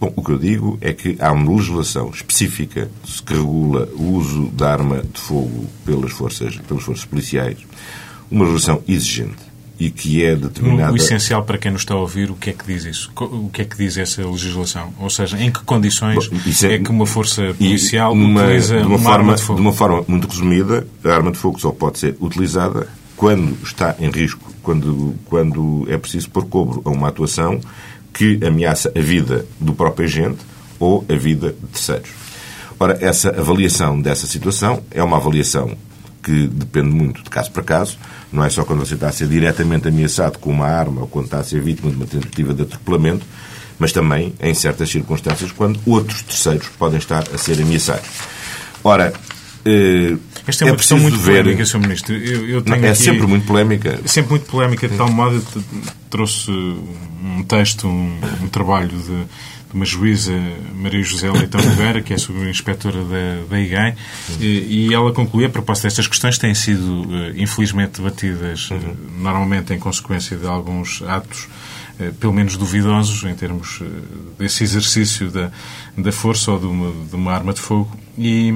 [0.00, 2.90] Bom, o que eu digo é que há uma legislação específica
[3.24, 7.58] que regula o uso da arma de fogo pelas forças, pelas forças policiais,
[8.30, 9.47] uma legislação exigente
[9.78, 10.92] e que é determinada...
[10.92, 13.12] O essencial para quem nos está a ouvir, o que é que diz isso?
[13.14, 14.92] O que é que diz essa legislação?
[14.98, 16.36] Ou seja, em que condições Bom,
[16.66, 19.60] é, é, que uma força policial uma, utiliza uma, uma arma de fogo?
[19.60, 23.94] De uma forma muito resumida, a arma de fogo só pode ser utilizada quando está
[24.00, 27.60] em risco, quando, quando é preciso pôr cobro a uma atuação
[28.12, 30.38] que ameaça a vida do próprio agente
[30.80, 32.10] ou a vida de terceiros.
[32.80, 35.76] Ora, essa avaliação dessa situação é uma avaliação
[36.22, 37.98] que depende muito de caso para caso.
[38.32, 41.26] Não é só quando você está a ser diretamente ameaçado com uma arma ou quando
[41.26, 43.24] está a ser vítima de uma tentativa de atropelamento,
[43.78, 48.06] mas também em certas circunstâncias quando outros terceiros podem estar a ser ameaçados.
[48.84, 49.12] Ora,
[49.64, 51.42] eh, esta é uma é questão muito ver...
[51.42, 51.78] polémica, Sr.
[51.78, 52.16] Ministro.
[52.16, 53.02] Eu, eu é aqui...
[53.02, 54.00] sempre muito polémica.
[54.02, 55.62] É sempre muito polémica, de tal modo que
[56.08, 59.26] trouxe um texto, um, um trabalho de
[59.70, 60.32] de uma juíza,
[60.74, 63.94] Maria José Leitão Nogueira, que é subinspectora da, da IGAI,
[64.40, 68.96] e, e, ela conclui a propósito destas questões têm sido, eh, infelizmente, debatidas uhum.
[69.20, 71.48] normalmente em consequência de alguns atos
[72.00, 73.82] eh, pelo menos duvidosos em termos
[74.38, 75.50] desse exercício da,
[75.96, 78.52] da força ou de uma, de uma arma de fogo e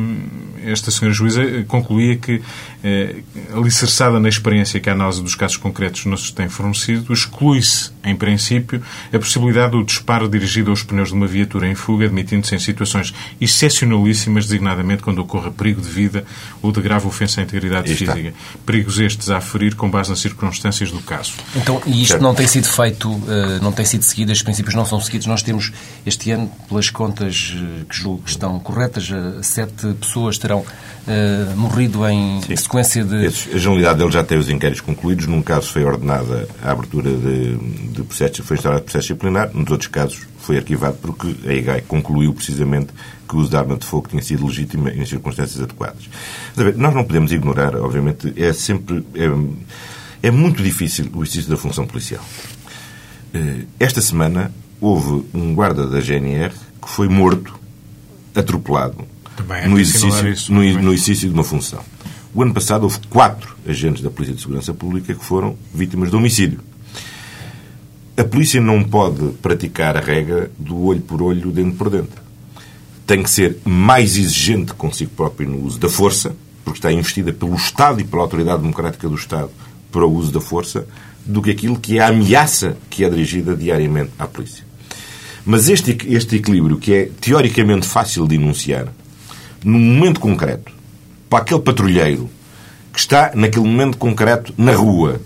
[0.65, 2.43] esta senhora juíza concluía que,
[2.83, 3.17] eh,
[3.55, 8.83] alicerçada na experiência que a análise dos casos concretos nos tem fornecido, exclui-se, em princípio,
[9.13, 13.15] a possibilidade do disparo dirigido aos pneus de uma viatura em fuga, admitindo-se em situações
[13.41, 16.25] excepcionalíssimas, designadamente quando ocorra perigo de vida
[16.61, 18.35] ou de grave ofensa à integridade física.
[18.67, 21.35] Perigos estes a aferir com base nas circunstâncias do caso.
[21.55, 24.85] Então, e isto não tem sido feito, eh, não tem sido seguido, estes princípios não
[24.85, 25.29] são seguidos.
[25.29, 25.73] Nós temos,
[26.05, 29.09] este ano, pelas contas eh, que julgo que estão corretas,
[29.53, 32.57] sete pessoas terão uh, morrido em Sim.
[32.57, 33.27] sequência de.
[33.27, 35.27] a generalidade dele já tem os inquéritos concluídos.
[35.27, 39.51] Num caso foi ordenada a abertura de, de processo, foi instaurado processo disciplinar.
[39.55, 42.89] Nos outros casos foi arquivado porque a IGAI concluiu precisamente
[43.29, 46.09] que o uso de arma de fogo tinha sido legítima em circunstâncias adequadas.
[46.57, 49.05] Mas, nós não podemos ignorar, obviamente, é sempre.
[49.15, 52.25] É, é muito difícil o exercício da função policial.
[53.35, 57.59] Eh, esta semana houve um guarda da GNR que foi morto,
[58.35, 59.05] atropelado,
[59.69, 61.83] no, exercício, no, no exercício de uma função.
[62.35, 66.17] O ano passado houve quatro agentes da Polícia de Segurança Pública que foram vítimas de
[66.17, 66.61] homicídio.
[68.17, 72.13] A polícia não pode praticar a regra do olho por olho, dente por dente.
[73.07, 77.55] Tem que ser mais exigente consigo próprio no uso da força, porque está investida pelo
[77.55, 79.51] Estado e pela autoridade democrática do Estado
[79.91, 80.87] para o uso da força,
[81.25, 84.65] do que aquilo que é a ameaça que é dirigida diariamente à polícia.
[85.45, 88.89] Mas este, este equilíbrio, que é teoricamente fácil de enunciar,
[89.65, 90.73] no momento concreto,
[91.29, 92.29] para aquele patrulheiro
[92.93, 95.21] que está naquele momento concreto na rua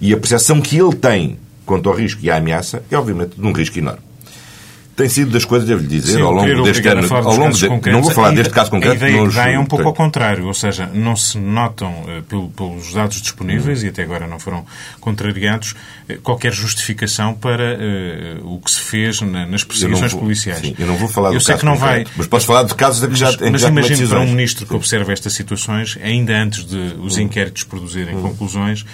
[0.00, 3.46] e a percepção que ele tem quanto ao risco e à ameaça é, obviamente, de
[3.46, 4.02] um risco enorme.
[4.96, 7.14] Tem sido das coisas, devo-lhe dizer, Sim, ao longo deste ano.
[7.14, 9.04] Ao longo de, não vou falar deste caso concreto.
[9.04, 12.22] A ideia que dá é um pouco ao contrário, ou seja, não se notam, eh,
[12.56, 14.64] pelos dados disponíveis, e até agora não foram
[15.00, 15.74] contrariados,
[16.08, 20.60] eh, qualquer justificação para uh, o que se fez na, nas perseguições vou, policiais.
[20.60, 22.74] Sim, eu não vou falar eu sei que não concreto, vai, mas posso falar de
[22.74, 26.36] casos em que já, Mas já imagino para um ministro que observa estas situações, ainda
[26.36, 28.84] antes de os inquéritos produzirem conclusões,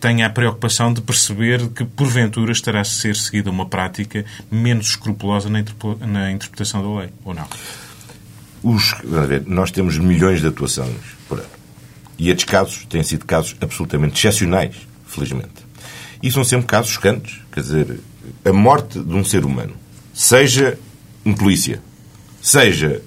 [0.00, 5.33] tenha a preocupação de perceber que, porventura, estará a ser seguida uma prática menos escrupulosa
[5.48, 7.46] na, na interpretação da lei, ou não?
[8.62, 10.96] Os, ver, nós temos milhões de atuações
[11.28, 11.48] por ano.
[12.18, 15.64] E estes casos têm sido casos absolutamente excepcionais, felizmente.
[16.22, 17.40] E são sempre casos chocantes.
[17.52, 18.00] Quer dizer,
[18.44, 19.74] a morte de um ser humano,
[20.12, 20.78] seja
[21.26, 21.82] um polícia,
[22.40, 23.02] seja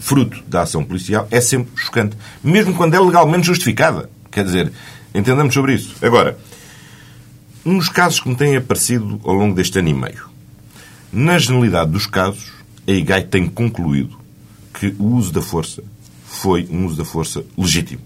[0.00, 2.16] fruto da ação policial, é sempre chocante.
[2.42, 4.10] Mesmo quando é legalmente justificada.
[4.30, 4.72] Quer dizer,
[5.14, 5.94] entendamos sobre isso.
[6.02, 6.38] Agora,
[7.64, 10.29] nos casos que me têm aparecido ao longo deste ano e meio,
[11.12, 12.52] na generalidade dos casos,
[12.86, 14.18] a IGAI tem concluído
[14.72, 15.82] que o uso da força
[16.24, 18.00] foi um uso da força legítimo.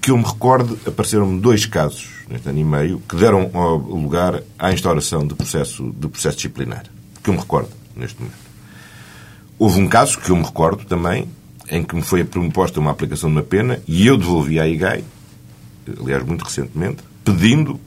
[0.00, 3.50] Que eu me recorde, apareceram-me dois casos neste ano e meio que deram
[3.88, 6.84] lugar à instauração de processo, de processo disciplinar.
[7.22, 8.36] Que eu me recordo neste momento.
[9.58, 11.28] Houve um caso que eu me recordo também,
[11.70, 15.04] em que me foi proposta uma aplicação de uma pena e eu devolvi à IGAI,
[16.00, 17.80] aliás, muito recentemente, pedindo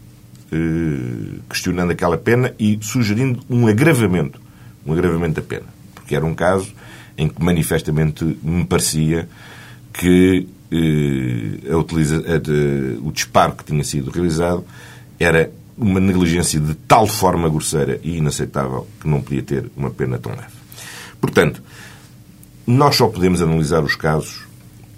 [1.49, 4.39] questionando aquela pena e sugerindo um agravamento,
[4.85, 5.65] um agravamento da pena.
[5.93, 6.73] Porque era um caso
[7.17, 9.27] em que manifestamente me parecia
[9.93, 14.63] que eh, a utiliza, a de, o disparo que tinha sido realizado
[15.19, 20.17] era uma negligência de tal forma grosseira e inaceitável que não podia ter uma pena
[20.17, 20.53] tão leve.
[21.19, 21.61] Portanto,
[22.65, 24.44] nós só podemos analisar os casos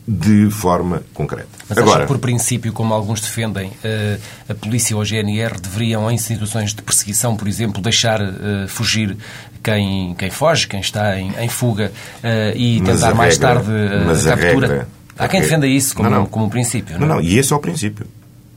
[0.08, 1.50] de forma concreta.
[1.68, 4.18] Mas Agora, por princípio, como alguns defendem, eh,
[4.48, 9.18] a polícia ou a GNR deveriam, em situações de perseguição, por exemplo, deixar uh, fugir
[9.62, 11.92] quem, quem foge, quem está em, em fuga
[12.24, 14.34] uh, e tentar mais tarde a captura?
[14.34, 16.26] A regra, Há quem defenda isso como, não, não.
[16.26, 16.98] como um princípio.
[16.98, 18.06] Não, não, não, e esse é o princípio,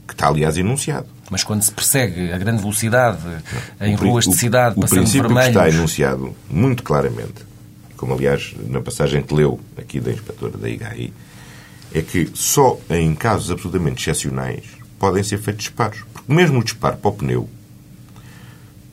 [0.07, 1.07] que está, aliás, enunciado.
[1.29, 3.19] Mas quando se persegue a grande velocidade,
[3.81, 5.57] em ruas de cidade, o passando princípio vermelhos...
[5.57, 7.45] que está enunciado muito claramente,
[7.97, 11.11] como aliás na passagem que leu aqui da inspetora da IGAI,
[11.93, 14.63] é que só em casos absolutamente excepcionais
[14.99, 16.03] podem ser feitos disparos.
[16.13, 17.49] Porque mesmo o disparo para o pneu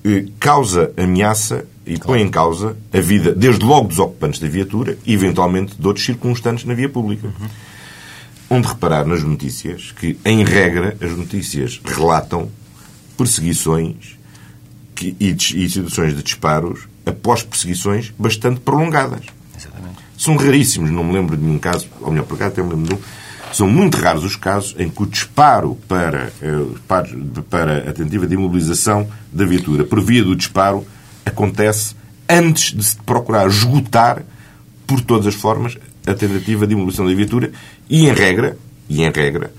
[0.05, 2.07] eh, causa ameaça e claro.
[2.07, 6.05] põe em causa a vida, desde logo dos ocupantes da viatura e, eventualmente, de outros
[6.05, 7.29] circunstantes na via pública.
[7.29, 7.49] Uhum.
[8.51, 12.51] Onde reparar nas notícias que, em regra, as notícias relatam
[13.17, 14.17] perseguições
[15.03, 19.27] e, e situações de disparos após perseguições bastante prolongadas.
[19.57, 20.08] Exatamente.
[20.19, 22.89] São raríssimos, não me lembro de nenhum caso, ou melhor, por acaso até me lembro
[22.89, 22.99] de um,
[23.53, 28.35] são muito raros os casos em que o disparo para, eh, para a tentativa de
[28.35, 30.87] imobilização da viatura por via do disparo
[31.25, 31.95] acontece
[32.29, 34.23] antes de se procurar esgotar,
[34.87, 35.77] por todas as formas,
[36.07, 37.51] a tentativa de imobilização da viatura.
[37.89, 38.57] E, em regra,
[38.89, 39.53] e em regra,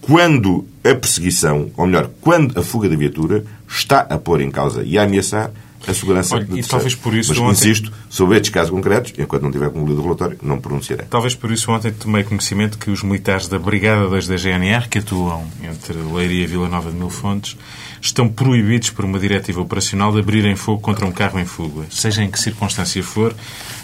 [0.00, 4.82] quando a perseguição, ou melhor, quando a fuga da viatura está a pôr em causa
[4.84, 5.50] e a ameaçar
[5.86, 7.52] a segurança Olha, e talvez por isso Mas, ontem...
[7.52, 11.06] insisto, sobre estes casos concretos, enquanto não tiver concluído o relatório, não pronunciarei.
[11.08, 14.98] Talvez por isso ontem tomei conhecimento que os militares da Brigada 2 da GNR, que
[14.98, 17.56] atuam entre Leiria e Vila Nova de Mil Fontes,
[18.00, 22.22] estão proibidos por uma diretiva operacional de abrirem fogo contra um carro em fuga, seja
[22.22, 23.34] em que circunstância for,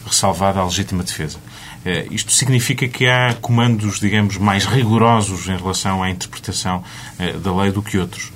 [0.06, 1.38] ressalvada a legítima defesa.
[1.84, 6.82] Eh, isto significa que há comandos, digamos, mais rigorosos em relação à interpretação
[7.18, 8.32] eh, da lei do que outros.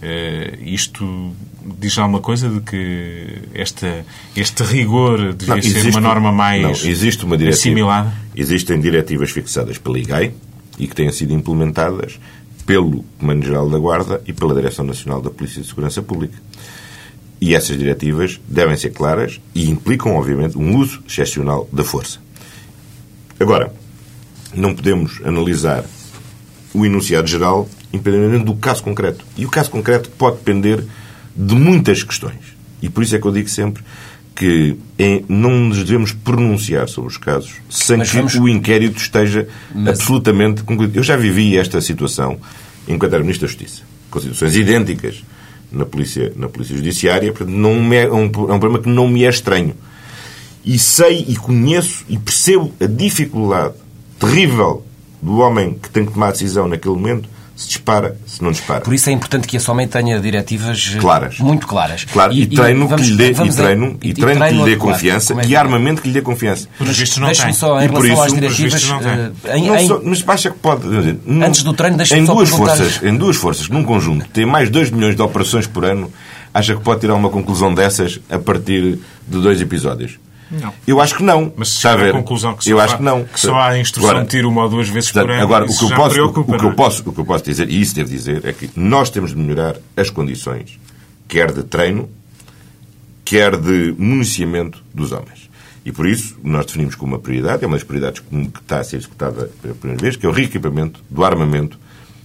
[0.00, 1.32] Uh, isto
[1.76, 4.04] diz alguma coisa de que esta,
[4.36, 8.12] este rigor devia não, existe, ser uma norma mais não, existe uma diretiva, assimilada?
[8.36, 10.32] Existem diretivas fixadas pela IGAI
[10.78, 12.20] e que têm sido implementadas
[12.64, 16.36] pelo Comando-Geral da Guarda e pela Direção Nacional da Polícia de Segurança Pública.
[17.40, 22.20] E essas diretivas devem ser claras e implicam, obviamente, um uso excepcional da força.
[23.40, 23.72] Agora,
[24.54, 25.84] não podemos analisar
[26.74, 29.24] o enunciado geral independentemente do caso concreto.
[29.36, 30.84] E o caso concreto pode depender
[31.34, 32.56] de muitas questões.
[32.82, 33.82] E por isso é que eu digo sempre
[34.34, 38.34] que é, não nos devemos pronunciar sobre os casos sem Mas que vamos...
[38.36, 39.98] o inquérito esteja Mas...
[39.98, 40.96] absolutamente concluído.
[40.96, 42.38] Eu já vivi esta situação
[42.86, 45.24] enquanto era Ministro da Justiça, com situações idênticas
[45.70, 49.24] na Polícia, na polícia Judiciária, portanto, não é, um, é um problema que não me
[49.24, 49.74] é estranho.
[50.64, 53.74] E sei e conheço e percebo a dificuldade
[54.18, 54.86] terrível
[55.20, 58.82] do homem que tem que tomar a decisão naquele momento se dispara, se não dispara.
[58.82, 61.40] Por isso é importante que esse homem tenha diretivas eh, claras.
[61.40, 62.04] muito claras.
[62.04, 64.58] Claro, e, e treino e vamos, que lhe dê, e treino, e, e treino, treino
[64.58, 66.68] que lhe dê confiança é e armamento que lhe dê confiança.
[66.78, 67.52] Por vistos não tem.
[67.52, 68.84] só, em e relação isso, às diretivas...
[68.88, 70.88] Não uh, em, não só, mas baixa que pode...
[70.88, 74.70] Dizer, antes do treino, deixa-me só duas forças Em duas forças, num conjunto, tem mais
[74.70, 76.12] 2 milhões de operações por ano,
[76.54, 80.18] Acha que pode tirar uma conclusão dessas a partir de dois episódios?
[80.50, 80.72] Não.
[80.86, 81.52] Eu acho que não.
[81.56, 82.12] Mas se Está a ver?
[82.12, 83.24] conclusão que só, eu há, acho que não.
[83.24, 85.64] que só há a instrução Agora, de tiro uma ou duas vezes por ano, agora,
[85.64, 86.74] o que, eu posso, preocupa, o, que eu é?
[86.74, 89.36] posso, o que eu posso dizer, e isso devo dizer, é que nós temos de
[89.36, 90.78] melhorar as condições,
[91.28, 92.08] quer de treino,
[93.24, 95.48] quer de municiamento dos homens.
[95.84, 98.84] E por isso nós definimos como uma prioridade, é uma das prioridades que está a
[98.84, 101.78] ser executada pela primeira vez, que é o reequipamento do armamento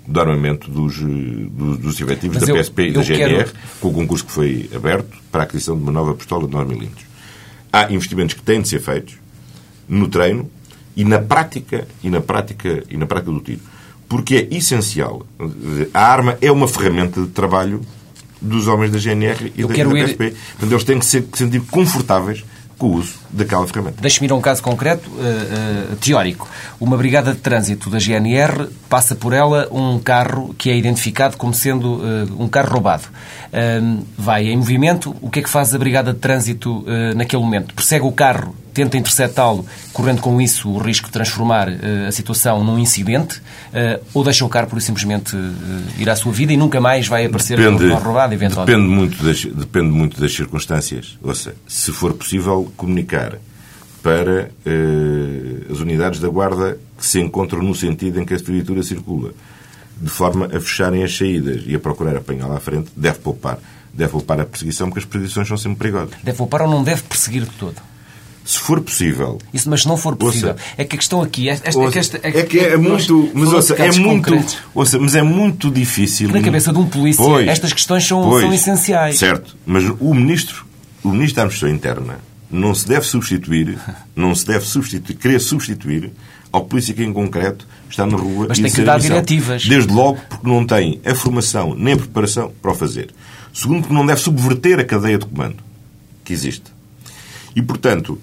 [0.06, 1.06] do armamento dos, eh,
[1.50, 4.34] dos, dos efetivos Mas da eu- PSP e da GNR, quero- com o concurso que
[4.34, 7.06] foi aberto para a aquisição de uma nova pistola de 9 milímetros.
[7.74, 9.16] Há investimentos que têm de ser feitos
[9.90, 10.48] no treino
[10.96, 13.62] e na prática e na prática e na prática do tiro,
[14.08, 15.26] porque é essencial.
[15.94, 17.82] A arma é uma ferramenta de trabalho
[18.40, 20.30] dos homens da GNR e Eu da, da ir- PSP.
[20.52, 22.46] Portanto, eles têm que se sentir confortáveis
[22.84, 24.02] com o uso daquela ferramenta.
[24.02, 26.50] Deixe-me ir a um caso concreto, eh, eh, teórico.
[26.82, 31.54] Uma brigada de trânsito da GNR passa por ela um carro que é identificado como
[31.54, 33.04] sendo eh, um carro roubado.
[34.17, 36.84] Vai em movimento, o que é que faz a brigada de trânsito
[37.15, 37.74] naquele momento?
[37.76, 42.64] Persegue o carro, tenta interceptá-lo, correndo com isso o risco de transformar eh, a situação
[42.64, 43.42] num incidente,
[43.74, 47.08] eh, ou deixa o carro por simplesmente eh, ir à sua vida e nunca mais
[47.08, 48.76] vai aparecer Depende, um carro roubado, eventualmente?
[48.76, 51.18] depende, muito das, depende muito das circunstâncias.
[51.22, 53.38] Ouça, se for possível comunicar
[54.04, 58.84] para eh, as unidades da Guarda que se encontram no sentido em que a viatura
[58.84, 59.32] circula,
[60.00, 63.60] de forma a fecharem as saídas e a procurar apanhá-la à frente, deve poupar.
[63.94, 66.16] Deve poupar a perseguição, porque as perseguições são sempre perigosas.
[66.24, 67.76] Deve poupar ou não deve perseguir de todo?
[68.45, 70.62] Se for possível, Isso, mas se não for possível, Ouça.
[70.77, 73.53] é que a questão aqui é, esta, ouça, que esta- é que é muito, mas
[73.53, 74.58] ouça, é muito, concretos.
[74.75, 76.29] ouça, mas é muito difícil.
[76.29, 79.17] Na cabeça de um polícia, Pois, estas questões são, pois, são essenciais.
[79.17, 80.65] Certo, mas o ministro,
[81.03, 82.19] o ministro da Administração Interna
[82.51, 83.77] não se deve substituir,
[84.13, 86.12] não se deve substituir, querer substituir
[86.51, 89.65] ao polícia que em concreto está na rua Mas e tem que dar diretivas.
[89.65, 93.10] Desde logo porque não tem a formação nem a preparação para o fazer.
[93.53, 95.56] Segundo, porque não deve subverter a cadeia de comando
[96.25, 96.65] que existe.
[97.56, 98.19] E, portanto,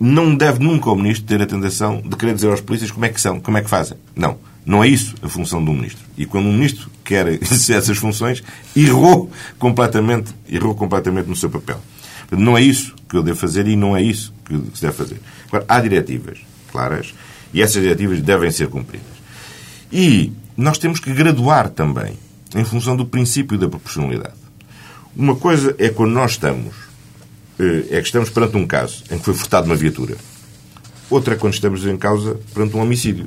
[0.00, 3.10] não deve nunca o ministro ter a tentação de querer dizer aos polícias como é
[3.10, 3.98] que são, como é que fazem.
[4.16, 4.38] Não.
[4.64, 6.04] Não é isso a função do ministro.
[6.16, 8.42] E quando um ministro quer exercer essas funções,
[8.74, 11.78] errou completamente, errou completamente no seu papel.
[12.30, 15.20] Não é isso que eu devo fazer e não é isso que se deve fazer.
[15.48, 16.38] Agora, há diretivas
[16.70, 17.12] claras
[17.52, 19.20] e essas diretivas devem ser cumpridas.
[19.92, 22.14] E nós temos que graduar também,
[22.54, 24.34] em função do princípio da proporcionalidade.
[25.16, 26.74] Uma coisa é quando nós estamos,
[27.90, 30.16] é que estamos perante um caso em que foi furtada uma viatura.
[31.10, 33.26] Outra é quando estamos em causa perante um homicídio.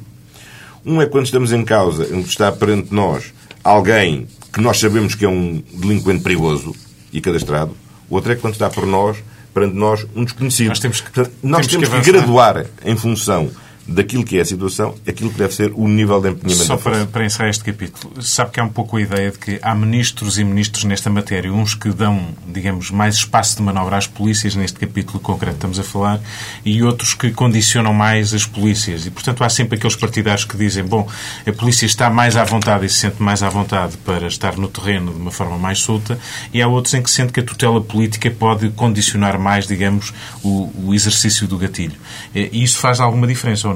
[0.86, 5.16] Um é quando estamos em causa, em que está perante nós alguém que nós sabemos
[5.16, 6.76] que é um delinquente perigoso
[7.12, 7.76] e cadastrado.
[8.10, 9.18] Outro é quando está por nós,
[9.54, 10.70] perante nós, um desconhecido.
[10.70, 13.50] Nós temos que- Portanto, nós temos temos que que, graduar em função
[13.88, 17.06] daquilo que é a situação, aquilo que deve ser o nível de empenhamento Só para,
[17.06, 20.38] para encerrar este capítulo, sabe que há um pouco a ideia de que há ministros
[20.38, 24.80] e ministros nesta matéria, uns que dão, digamos, mais espaço de manobra às polícias, neste
[24.80, 26.22] capítulo concreto que estamos a falar,
[26.64, 29.06] e outros que condicionam mais as polícias.
[29.06, 31.08] E, portanto, há sempre aqueles partidários que dizem, bom,
[31.46, 34.68] a polícia está mais à vontade e se sente mais à vontade para estar no
[34.68, 36.18] terreno de uma forma mais solta,
[36.54, 40.72] e há outros em que sente que a tutela política pode condicionar mais, digamos, o,
[40.86, 41.96] o exercício do gatilho.
[42.34, 43.73] E isso faz alguma diferença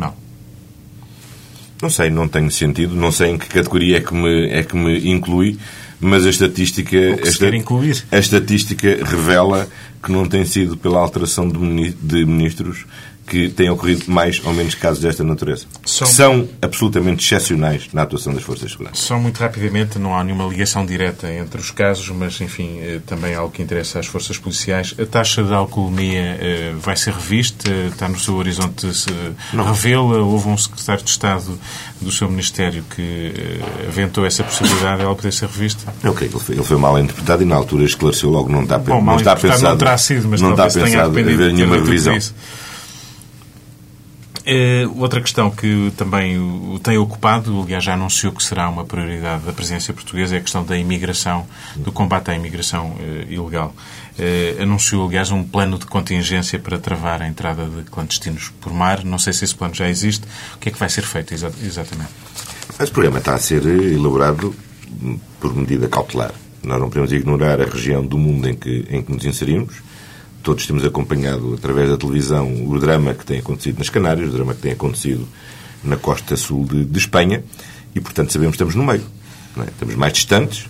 [1.82, 1.90] não?
[1.90, 5.10] Sei, não tenho sentido, não sei em que categoria é que me, é que me
[5.10, 5.58] inclui,
[6.00, 6.98] mas a estatística,
[7.56, 8.04] incluir.
[8.12, 9.68] a estatística revela
[10.02, 12.86] que não tem sido pela alteração de ministros
[13.28, 15.66] que têm ocorrido mais ou menos casos desta natureza.
[15.84, 18.96] Que são absolutamente excepcionais na atuação das forças de segurança.
[18.96, 23.34] Só muito rapidamente, não há nenhuma ligação direta entre os casos, mas, enfim, eh, também
[23.34, 24.96] é algo que interessa às forças policiais.
[24.98, 27.70] A taxa de alcoolemia eh, vai ser revista?
[27.92, 29.10] Está no seu horizonte se
[29.52, 30.20] revê-la?
[30.20, 31.60] Houve um secretário de Estado
[32.00, 35.94] do seu Ministério que eh, aventou essa possibilidade de ela poder ser revista?
[36.02, 38.64] Eu creio que ele foi, ele foi mal interpretado e na altura esclareceu logo não
[38.64, 42.18] está, Bom, não está pensado, não terá sido, mas não está pensado haver nenhuma revisão.
[44.50, 49.44] Eh, outra questão que também o tem ocupado, aliás já anunciou que será uma prioridade
[49.44, 53.76] da presidência portuguesa, é a questão da imigração, do combate à imigração eh, ilegal.
[54.18, 59.04] Eh, anunciou, aliás, um plano de contingência para travar a entrada de clandestinos por mar.
[59.04, 60.24] Não sei se esse plano já existe.
[60.56, 62.12] O que é que vai ser feito exa- exatamente?
[62.80, 64.56] Esse programa está a ser elaborado
[65.04, 66.32] hum, por medida cautelar.
[66.64, 69.76] Nós não podemos ignorar a região do mundo em que, em que nos inserimos.
[70.44, 74.54] Todos temos acompanhado através da televisão o drama que tem acontecido nas Canárias, o drama
[74.56, 75.28] que tem acontecido
[75.84, 77.44] na costa sul de, de Espanha
[77.94, 79.04] e, portanto, sabemos que estamos no meio.
[79.58, 79.70] é?
[79.70, 80.66] Estamos mais distantes,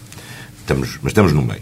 [0.60, 1.62] estamos, mas estamos no meio.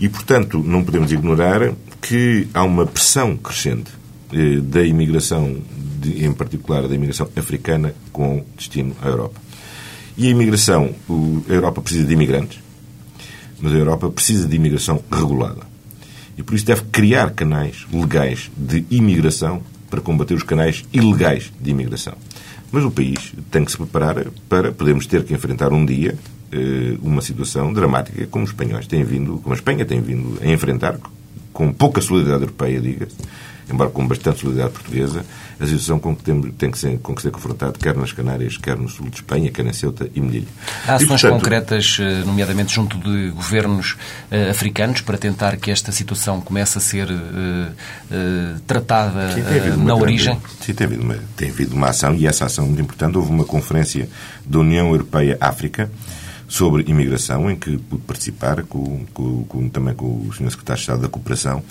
[0.00, 3.90] E, portanto, não podemos ignorar que há uma pressão crescente
[4.32, 5.58] eh, da imigração,
[6.00, 9.40] de- em particular da imigração africana, com destino à Europa.
[10.16, 12.58] E a imigração, o- a Europa precisa de imigrantes,
[13.60, 15.73] mas a Europa precisa de imigração regulada.
[16.36, 21.70] E por isso deve criar canais legais de imigração para combater os canais ilegais de
[21.70, 22.14] imigração.
[22.72, 24.16] Mas o país tem que se preparar
[24.48, 26.18] para podermos ter que enfrentar um dia
[26.50, 30.46] eh, uma situação dramática como os espanhóis têm vindo, como a Espanha tem vindo a
[30.46, 30.98] enfrentar,
[31.52, 33.14] com pouca solidariedade europeia, diga-se,
[33.70, 35.24] embora com bastante solidariedade portuguesa,
[35.58, 38.56] a situação com que tem, tem que ser, com que ser confrontado, quer nas Canárias,
[38.56, 40.46] quer no sul de Espanha, quer em Ceuta e Melilla.
[40.86, 43.92] Há ações e, portanto, concretas, eh, nomeadamente junto de governos
[44.30, 49.36] uh, africanos, para tentar que esta situação comece a ser uh, uh, tratada
[49.76, 50.40] na origem?
[50.60, 53.16] Sim, tem havido, uma, tem havido uma ação, e essa ação é muito importante.
[53.16, 54.08] Houve uma conferência
[54.44, 55.90] da União Europeia-África,
[56.46, 60.50] sobre imigração, em que pude participar com, com, com, também com o Sr.
[60.50, 61.62] Secretário de Estado da Cooperação,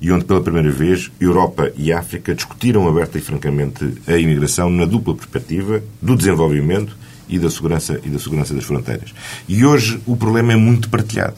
[0.00, 4.84] e onde pela primeira vez Europa e África discutiram aberta e francamente a imigração na
[4.84, 6.96] dupla perspectiva do desenvolvimento
[7.28, 9.12] e da segurança e da segurança das fronteiras.
[9.48, 11.36] E hoje o problema é muito partilhado.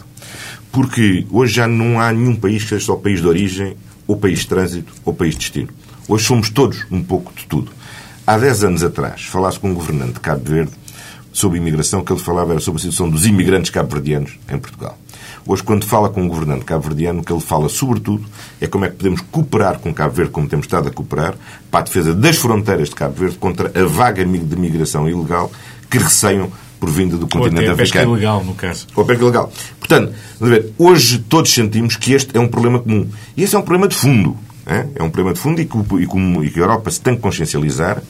[0.71, 4.41] Porque hoje já não há nenhum país que seja só país de origem, ou país
[4.41, 5.69] de trânsito, ou país de destino.
[6.07, 7.73] Hoje somos todos um pouco de tudo.
[8.27, 10.73] Há 10 anos atrás, falasse com um governante de Cabo Verde
[11.33, 14.99] sobre imigração, que ele falava era sobre a situação dos imigrantes cabo-verdianos em Portugal.
[15.47, 18.25] Hoje, quando fala com um governante cabo-verdiano, o que ele fala, sobretudo,
[18.61, 21.35] é como é que podemos cooperar com Cabo Verde, como temos estado a cooperar,
[21.71, 25.51] para a defesa das fronteiras de Cabo Verde contra a vaga de migração ilegal
[25.89, 28.11] que receiam por vinda do continente Ou até africano.
[28.11, 28.87] Ou ilegal, no caso.
[28.95, 29.53] Ou pesca ilegal.
[29.79, 33.09] Portanto, ver, hoje todos sentimos que este é um problema comum.
[33.37, 34.37] E esse é um problema de fundo.
[34.67, 36.05] É, um problema de fundo que,
[36.45, 38.03] e que a Europa se tem que consciencializar,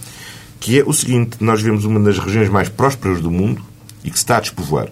[0.58, 3.62] que é o seguinte, nós vemos uma das regiões mais prósperas do mundo
[4.04, 4.88] e que se está a despovoar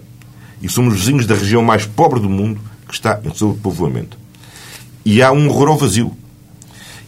[0.61, 4.17] e somos vizinhos da região mais pobre do mundo que está em sobrepovoamento.
[5.05, 6.15] E há um horror ao vazio.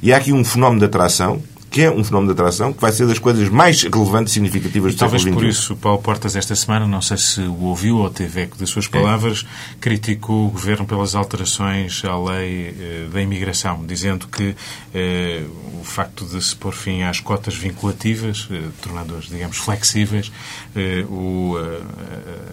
[0.02, 1.41] E há aqui um fenómeno de atração
[1.72, 4.93] que é um fenómeno de atração que vai ser das coisas mais relevantes e significativas
[4.93, 8.41] do Talvez por isso, Paulo Portas, esta semana, não sei se o ouviu ou teve
[8.41, 9.76] eco das suas palavras, é.
[9.80, 14.53] criticou o Governo pelas alterações à lei eh, da imigração, dizendo que
[14.93, 15.45] eh,
[15.80, 20.30] o facto de se pôr fim às cotas vinculativas, eh, tornando-as, digamos, flexíveis,
[20.76, 21.55] eh, o,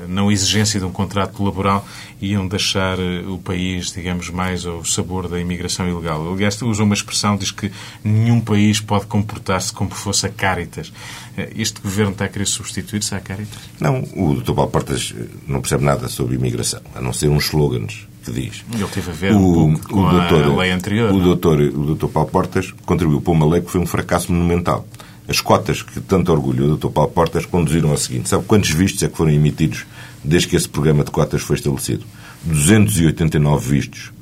[0.04, 1.84] a não exigência de um contrato laboral,
[2.20, 6.32] iam deixar eh, o país, digamos, mais ao sabor da imigração ilegal.
[6.32, 7.70] Aliás, usa uma expressão, diz que
[8.02, 10.92] nenhum país pode comportar-se como fosse a Caritas.
[11.36, 13.58] Eh, este governo está a querer substituir-se à Caritas?
[13.80, 14.52] Não, o Dr.
[14.52, 18.64] Paulo Portas eh, não percebe nada sobre imigração, a não ser uns slogans que diz.
[18.72, 21.12] Ele teve a ver o, um com o doutor, a lei anterior.
[21.12, 24.86] O doutor, o doutor Paulo Portas contribuiu para uma lei que foi um fracasso monumental.
[25.28, 26.88] As cotas que tanto orgulho o Dr.
[26.88, 28.30] Paulo Portas conduziram ao seguinte.
[28.30, 29.84] Sabe quantos vistos é que foram emitidos
[30.24, 32.04] desde que esse programa de cotas foi estabelecido?
[32.44, 34.12] 289 vistos.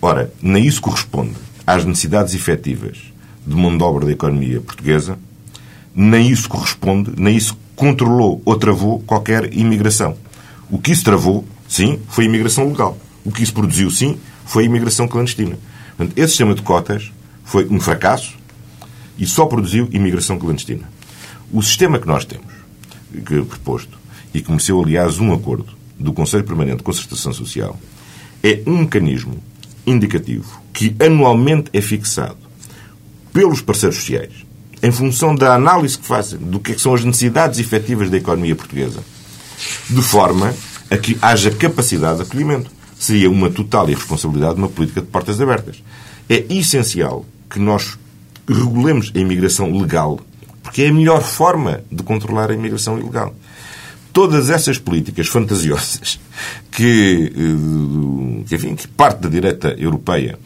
[0.00, 1.34] Ora, nem isso corresponde
[1.66, 2.98] às necessidades efetivas
[3.46, 5.18] de mão de obra da economia portuguesa,
[5.94, 10.16] nem isso corresponde, nem isso controlou ou travou qualquer imigração.
[10.70, 12.96] O que isso travou, sim, foi a imigração legal.
[13.24, 15.58] O que isso produziu, sim, foi a imigração clandestina.
[15.96, 17.12] Portanto, esse sistema de cotas
[17.44, 18.34] foi um fracasso
[19.18, 20.88] e só produziu imigração clandestina.
[21.52, 22.52] O sistema que nós temos,
[23.12, 23.98] que é proposto,
[24.34, 27.78] e mereceu, aliás, um acordo do Conselho Permanente de Concertação Social,
[28.42, 29.42] é um mecanismo
[29.86, 32.38] indicativo que anualmente é fixado
[33.32, 34.32] pelos parceiros sociais,
[34.82, 38.16] em função da análise que fazem do que, é que são as necessidades efetivas da
[38.16, 39.00] economia portuguesa,
[39.88, 40.54] de forma
[40.90, 42.70] a que haja capacidade de acolhimento.
[42.98, 45.82] Seria uma total irresponsabilidade de uma política de portas abertas.
[46.28, 47.98] É essencial que nós
[48.48, 50.20] regulemos a imigração legal,
[50.62, 53.34] porque é a melhor forma de controlar a imigração ilegal.
[54.12, 56.20] Todas essas políticas fantasiosas
[56.70, 60.38] que, eh, que, enfim, que parte da direita europeia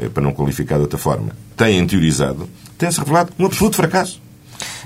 [0.00, 2.48] eh, para não qualificar de outra forma, têm teorizado,
[2.78, 4.20] tem-se revelado um absoluto fracasso.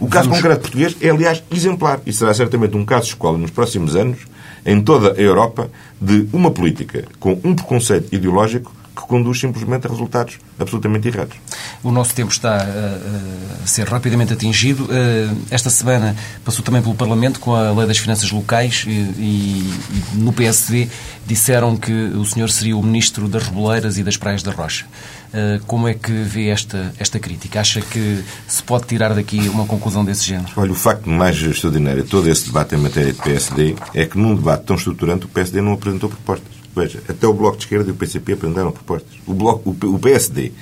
[0.00, 0.38] O caso Vamos...
[0.38, 4.18] concreto português é, aliás, exemplar e será certamente um caso de escola nos próximos anos,
[4.66, 5.70] em toda a Europa,
[6.00, 11.36] de uma política com um preconceito ideológico que conduz simplesmente a resultados absolutamente errados.
[11.82, 14.88] O nosso tempo está a ser rapidamente atingido.
[14.90, 16.14] Eh, esta semana
[16.44, 19.74] passou também pelo Parlamento com a Lei das Finanças Locais e, e
[20.14, 20.88] no PSD
[21.26, 24.86] disseram que o senhor seria o Ministro das Reboleiras e das Praias da Rocha.
[25.32, 27.58] Eh, como é que vê esta, esta crítica?
[27.58, 30.52] Acha que se pode tirar daqui uma conclusão desse género?
[30.56, 34.16] Olha, o facto mais extraordinário de todo esse debate em matéria de PSD é que
[34.16, 36.53] num debate tão estruturante o PSD não apresentou propostas.
[36.74, 39.12] Veja, até o Bloco de Esquerda e o PCP apresentaram propostas.
[39.26, 40.52] O, Bloco, o PSD,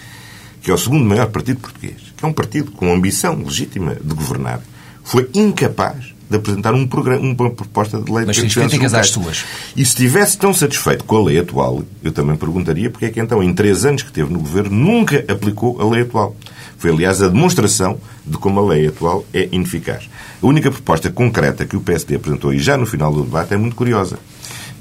[0.61, 4.15] que é o segundo maior partido português, que é um partido com ambição legítima de
[4.15, 4.61] governar,
[5.03, 9.45] foi incapaz de apresentar um programa, uma proposta de lei Mas de críticas às suas.
[9.77, 13.21] E se estivesse tão satisfeito com a lei atual, eu também perguntaria porque é que
[13.21, 16.35] então, em três anos que teve no governo, nunca aplicou a lei atual.
[16.79, 20.09] Foi, aliás, a demonstração de como a lei atual é ineficaz.
[20.43, 23.57] A única proposta concreta que o PSD apresentou, e já no final do debate, é
[23.57, 24.19] muito curiosa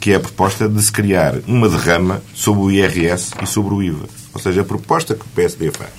[0.01, 3.83] que é a proposta de se criar uma derrama sobre o IRS e sobre o
[3.83, 4.07] IVA.
[4.33, 5.91] Ou seja, a proposta que o PSD faz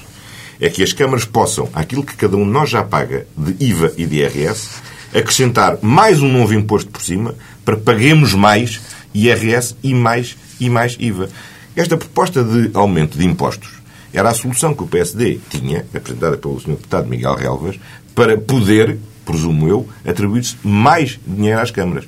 [0.61, 3.93] é que as câmaras possam, aquilo que cada um de nós já paga de IVA
[3.97, 4.71] e de IRS,
[5.15, 7.35] acrescentar mais um novo imposto por cima
[7.65, 8.81] para paguemos mais
[9.15, 11.29] IRS e mais e mais IVA.
[11.77, 13.83] Esta proposta de aumento de impostos
[14.13, 16.71] era a solução que o PSD tinha, apresentada pelo Sr.
[16.71, 17.79] Deputado Miguel Relvas,
[18.15, 22.05] para poder, presumo eu, atribuir-se mais dinheiro às câmaras.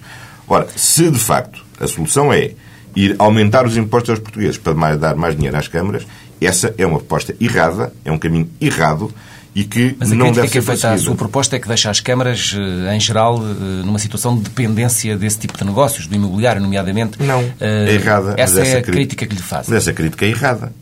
[0.47, 2.53] Ora, se de facto a solução é
[2.97, 6.07] ir aumentar os impostos aos portugueses para mais, dar mais dinheiro às câmaras,
[6.41, 9.13] essa é uma proposta errada, é um caminho errado
[9.55, 11.05] e que Mas a não deve crítica que é ser feita à perseguida.
[11.05, 15.17] sua proposta é que deixa as câmaras, eh, em geral, eh, numa situação de dependência
[15.17, 17.23] desse tipo de negócios, do imobiliário, nomeadamente.
[17.23, 18.35] Não, Eh, é errada.
[18.37, 19.69] Essa mas é a crítica que lhe faz.
[19.69, 20.73] Mas essa crítica é errada.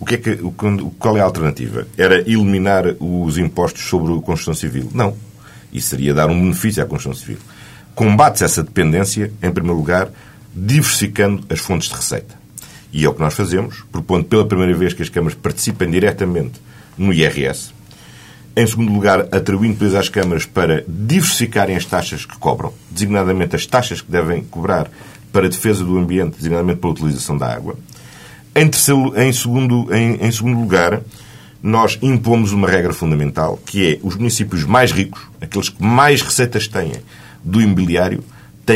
[0.00, 1.86] O que é que, o- quando- qual é a alternativa?
[1.96, 4.90] Era eliminar os impostos sobre a construção civil?
[4.94, 5.14] Não.
[5.72, 7.38] Isso seria dar um benefício à construção civil.
[7.94, 10.08] Combate-se essa dependência, em primeiro lugar,
[10.56, 12.34] diversificando as fontes de receita.
[12.92, 16.60] E é o que nós fazemos, propondo pela primeira vez que as câmaras participem diretamente
[16.96, 17.74] no IRS.
[18.56, 23.66] Em segundo lugar, atribuindo depois às câmaras para diversificarem as taxas que cobram, designadamente as
[23.66, 24.90] taxas que devem cobrar
[25.30, 27.76] para a defesa do ambiente, designadamente pela utilização da água.
[28.54, 31.02] Em, terceiro, em, segundo, em, em segundo lugar,
[31.62, 36.66] nós impomos uma regra fundamental, que é os municípios mais ricos, aqueles que mais receitas
[36.66, 36.92] têm
[37.44, 38.24] do imobiliário,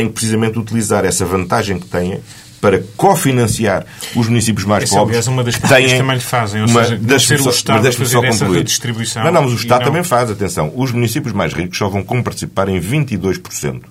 [0.07, 2.19] que precisamente utilizar essa vantagem que têm
[2.59, 3.85] para cofinanciar
[4.15, 5.09] os municípios mais Essa, pobres.
[5.17, 7.51] aliás, é uma das têm que também lhe fazem, ou uma- seja, deixe-me ser o
[7.51, 10.71] Estado a fazer essa redistribuição Não, não, mas o Estado não- também faz, atenção.
[10.75, 13.81] Os municípios mais ricos só vão como participar em 22%.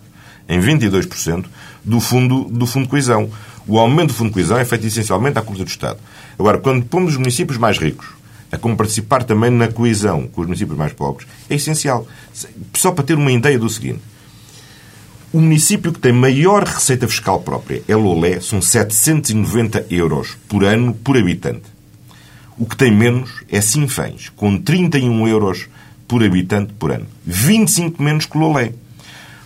[0.48, 1.44] Em 22%
[1.84, 3.28] do fundo, do fundo de coesão.
[3.66, 5.98] O aumento do fundo de coesão é feito essencialmente à custa do Estado.
[6.38, 8.07] Agora, quando pomos os municípios mais ricos
[8.51, 12.07] a como participar também na coesão com os municípios mais pobres, é essencial.
[12.74, 14.01] Só para ter uma ideia do seguinte.
[15.33, 20.93] O município que tem maior receita fiscal própria é Lolé, são 790 euros por ano
[20.93, 21.62] por habitante.
[22.59, 25.68] O que tem menos é Sinfãs, com 31 euros
[26.09, 27.07] por habitante por ano.
[27.24, 28.72] 25 menos que Lolé.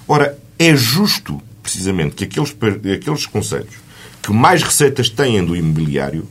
[0.09, 2.57] Ora, é justo, precisamente, que aqueles,
[2.95, 3.75] aqueles conselhos
[4.23, 6.27] que mais receitas têm do imobiliário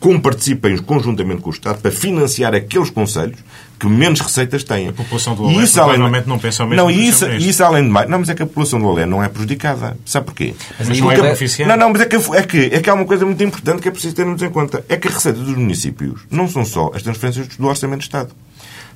[0.00, 3.38] comparticipem conjuntamente com o Estado para financiar aqueles conselhos
[3.78, 4.88] que menos receitas têm.
[4.88, 8.08] A população do Olé provavelmente não pensa ao mesmo Não, isso, isso além de mais...
[8.08, 9.96] Não, mas é que a população do Olé não é prejudicada.
[10.04, 10.54] Sabe porquê?
[10.78, 11.76] Mas não é beneficiada.
[11.76, 13.88] Não, não, mas é que, é, que, é que há uma coisa muito importante que
[13.88, 14.84] é preciso termos em conta.
[14.88, 18.30] É que a receita dos municípios não são só as transferências do Orçamento de Estado.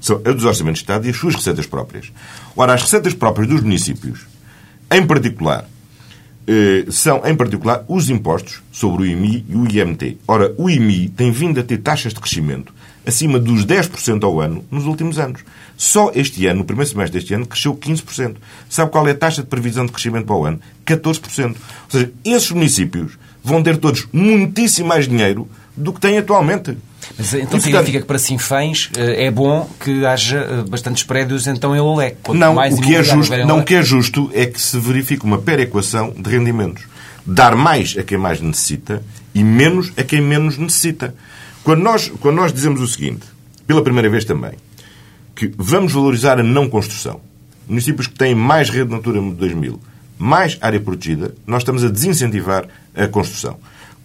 [0.00, 2.12] São a dos Orçamentos de Estado e as suas receitas próprias.
[2.56, 4.26] Ora, as receitas próprias dos municípios,
[4.90, 5.64] em particular,
[6.90, 10.18] são, em particular, os impostos sobre o IMI e o IMT.
[10.26, 12.72] Ora, o IMI tem vindo a ter taxas de crescimento
[13.06, 15.40] acima dos 10% ao ano nos últimos anos.
[15.76, 18.36] Só este ano, no primeiro semestre deste ano, cresceu 15%.
[18.68, 20.60] Sabe qual é a taxa de previsão de crescimento para o ano?
[20.86, 21.46] 14%.
[21.48, 21.54] Ou
[21.88, 26.76] seja, esses municípios vão ter todos muitíssimo mais dinheiro do que têm atualmente.
[27.18, 31.46] Mas então E, significa que para Sinfãs eh, é bom que haja eh, bastantes prédios
[31.46, 32.16] então em Olé.
[32.22, 34.78] Quanto Não, mais o que é justo, não, o que é justo é que se
[34.78, 36.84] verifique uma perequação de rendimentos.
[37.24, 39.02] Dar mais a quem mais necessita
[39.34, 41.14] e menos a quem menos necessita.
[41.62, 43.26] Quando nós, quando nós dizemos o seguinte,
[43.66, 44.52] pela primeira vez também,
[45.34, 47.20] que vamos valorizar a não construção.
[47.68, 49.80] Municípios que têm mais rede Natura 2000,
[50.18, 53.58] mais área protegida, nós estamos a desincentivar a construção.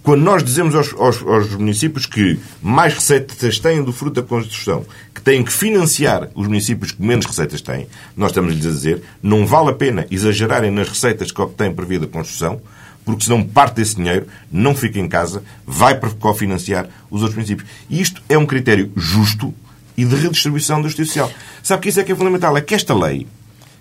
[0.08, 4.86] Quando nós dizemos aos, aos- aos municípios que mais receitas têm do fruto da construção,
[5.14, 9.46] que têm que financiar os municípios que menos receitas têm, nós estamos-lhes a dizer não
[9.46, 12.62] vale a pena exagerarem nas receitas que obtêm por via da construção,
[13.04, 17.68] porque senão parte desse dinheiro não fica em casa, vai para cofinanciar os outros municípios.
[17.90, 19.54] E isto é um critério justo
[19.98, 21.32] e de redistribuição justiça social.
[21.62, 22.56] Sabe que isso é que é fundamental?
[22.56, 23.28] É que esta lei,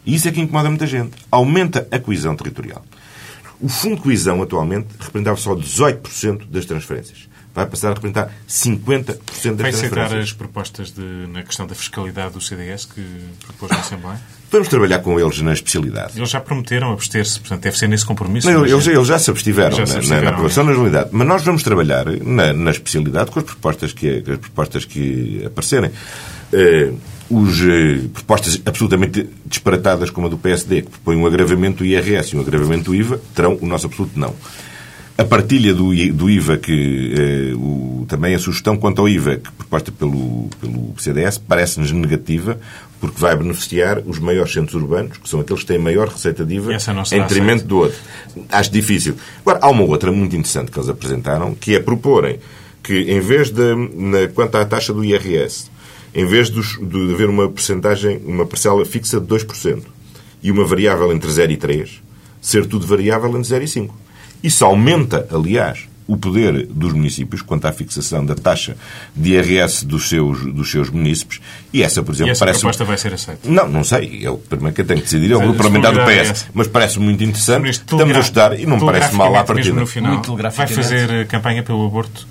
[0.05, 2.85] e isso é que incomoda muita gente, aumenta a coesão territorial.
[3.61, 7.29] O Fundo de Coesão, atualmente, representava só 18% das transferências.
[7.55, 10.25] Vai passar a representar 50% das Vai aceitar transferências.
[10.25, 11.01] as propostas de,
[11.33, 13.03] na questão da fiscalidade do CDS que
[13.47, 14.21] propôs na Assembleia?
[14.53, 16.19] Vamos trabalhar com eles na especialidade.
[16.19, 18.51] Eles já prometeram abster-se, portanto deve ser nesse compromisso.
[18.51, 21.09] Não, eles, eles já se abstiveram, Já se na- na, abstiveram, na aprovação da legalidade.
[21.13, 25.91] Mas nós vamos trabalhar na, na especialidade com as propostas que, as propostas que aparecerem.
[26.53, 26.93] Eh,
[27.29, 32.35] os, eh, propostas absolutamente disparatadas, como a do PSD, que propõe um agravamento do IRS
[32.35, 34.35] e um agravamento do IVA, terão o nosso absoluto não.
[35.19, 39.51] A partilha do, do IVA, que eh, o- também a sugestão quanto ao IVA, que
[39.53, 42.59] proposta pelo, pelo CDS, parece-nos negativa,
[43.01, 46.55] porque vai beneficiar os maiores centros urbanos, que são aqueles que têm maior receita de
[46.57, 46.75] IVA,
[47.17, 47.99] em detrimento do outro.
[48.51, 49.17] Acho difícil.
[49.41, 52.39] Agora, há uma outra muito interessante que eles apresentaram, que é proporem
[52.83, 55.71] que, em vez de, na, quanto à taxa do IRS,
[56.17, 59.83] em vez dos- de haver uma percentagem, uma parcela fixa de 2%
[60.43, 62.03] e uma variável entre 0 e 3,
[62.41, 63.95] ser tudo variável entre 0 e 5.
[64.43, 68.77] Isso aumenta, aliás, o poder dos municípios quanto à fixação da taxa
[69.15, 71.41] de IRS dos seus, dos seus municípios.
[71.73, 72.61] E essa, por exemplo, e essa parece.
[72.61, 73.41] proposta vai ser aceita?
[73.51, 74.21] Não, não sei.
[74.23, 76.47] Eu primeiro que tenho que decidir é o grupo parlamentar do PS.
[76.55, 77.69] Mas parece muito interessante.
[77.71, 79.75] Estamos a estudar e não me parece mal à partida.
[79.81, 82.27] no final, vai fazer campanha pelo aborto?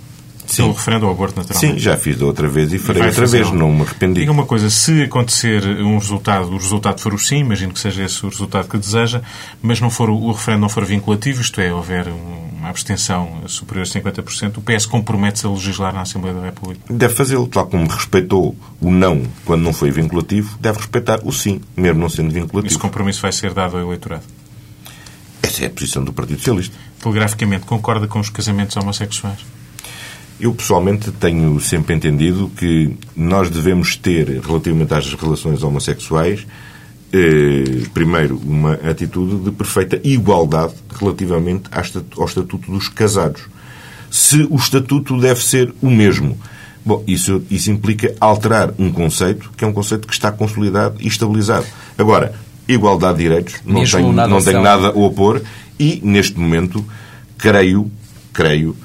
[0.55, 0.63] Sim.
[0.63, 1.73] Pelo referendo ao aborto, naturalmente.
[1.73, 4.21] Sim, já fiz da outra vez e farei outra vez, não me arrependi.
[4.21, 8.03] Diga uma coisa, se acontecer um resultado, o resultado for o sim, imagino que seja
[8.03, 9.21] esse o resultado que deseja,
[9.61, 13.85] mas não for, o referendo não for vinculativo, isto é, houver uma abstenção superior a
[13.85, 16.81] 50%, o PS compromete-se a legislar na Assembleia da República?
[16.89, 21.59] Deve fazê-lo, tal como respeitou o não quando não foi vinculativo, deve respeitar o sim,
[21.75, 22.71] mesmo não sendo vinculativo.
[22.71, 24.23] Esse compromisso vai ser dado ao eleitorado?
[25.43, 26.75] Essa é a posição do Partido Socialista.
[26.99, 29.39] Telegraficamente, concorda com os casamentos homossexuais?
[30.39, 36.45] Eu, pessoalmente, tenho sempre entendido que nós devemos ter, relativamente às relações homossexuais,
[37.13, 41.69] eh, primeiro, uma atitude de perfeita igualdade relativamente
[42.17, 43.43] ao estatuto dos casados.
[44.11, 46.37] Se o estatuto deve ser o mesmo.
[46.85, 51.07] Bom, isso, isso implica alterar um conceito que é um conceito que está consolidado e
[51.07, 51.65] estabilizado.
[51.97, 52.35] Agora,
[52.67, 55.41] igualdade de direitos, não tenho, não tenho nada a opor
[55.79, 56.85] e, neste momento,
[57.37, 57.89] creio,
[58.33, 58.75] creio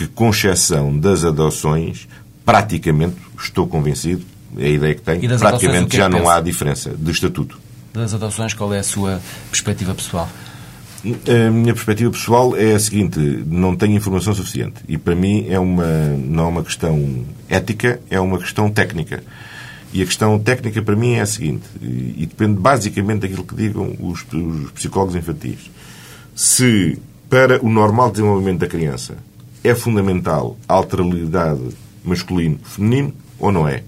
[0.00, 2.08] que, com exceção das adoções,
[2.42, 4.24] praticamente, estou convencido,
[4.56, 6.32] é a ideia que tenho, praticamente é já não pensa?
[6.32, 7.60] há diferença de estatuto.
[7.92, 9.20] Das adoções, qual é a sua
[9.50, 10.26] perspectiva pessoal?
[11.04, 14.80] A minha perspectiva pessoal é a seguinte: não tenho informação suficiente.
[14.88, 15.86] E para mim é uma,
[16.16, 19.22] não é uma questão ética, é uma questão técnica.
[19.92, 23.96] E a questão técnica para mim é a seguinte, e depende basicamente daquilo que digam
[23.98, 25.70] os, os psicólogos infantis.
[26.34, 26.96] Se
[27.28, 29.16] para o normal desenvolvimento da criança
[29.62, 31.60] é fundamental a alterabilidade
[32.04, 33.82] masculino-feminino ou não é?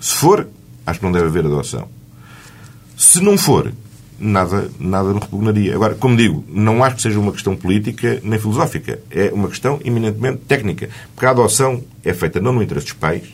[0.00, 0.48] Se for,
[0.86, 1.88] acho que não deve haver adoção.
[2.96, 3.72] Se não for,
[4.18, 5.74] nada, nada me repugnaria.
[5.74, 9.00] Agora, como digo, não acho que seja uma questão política nem filosófica.
[9.10, 10.88] É uma questão eminentemente técnica.
[11.14, 13.24] Porque a adoção é feita não no interesse dos pais,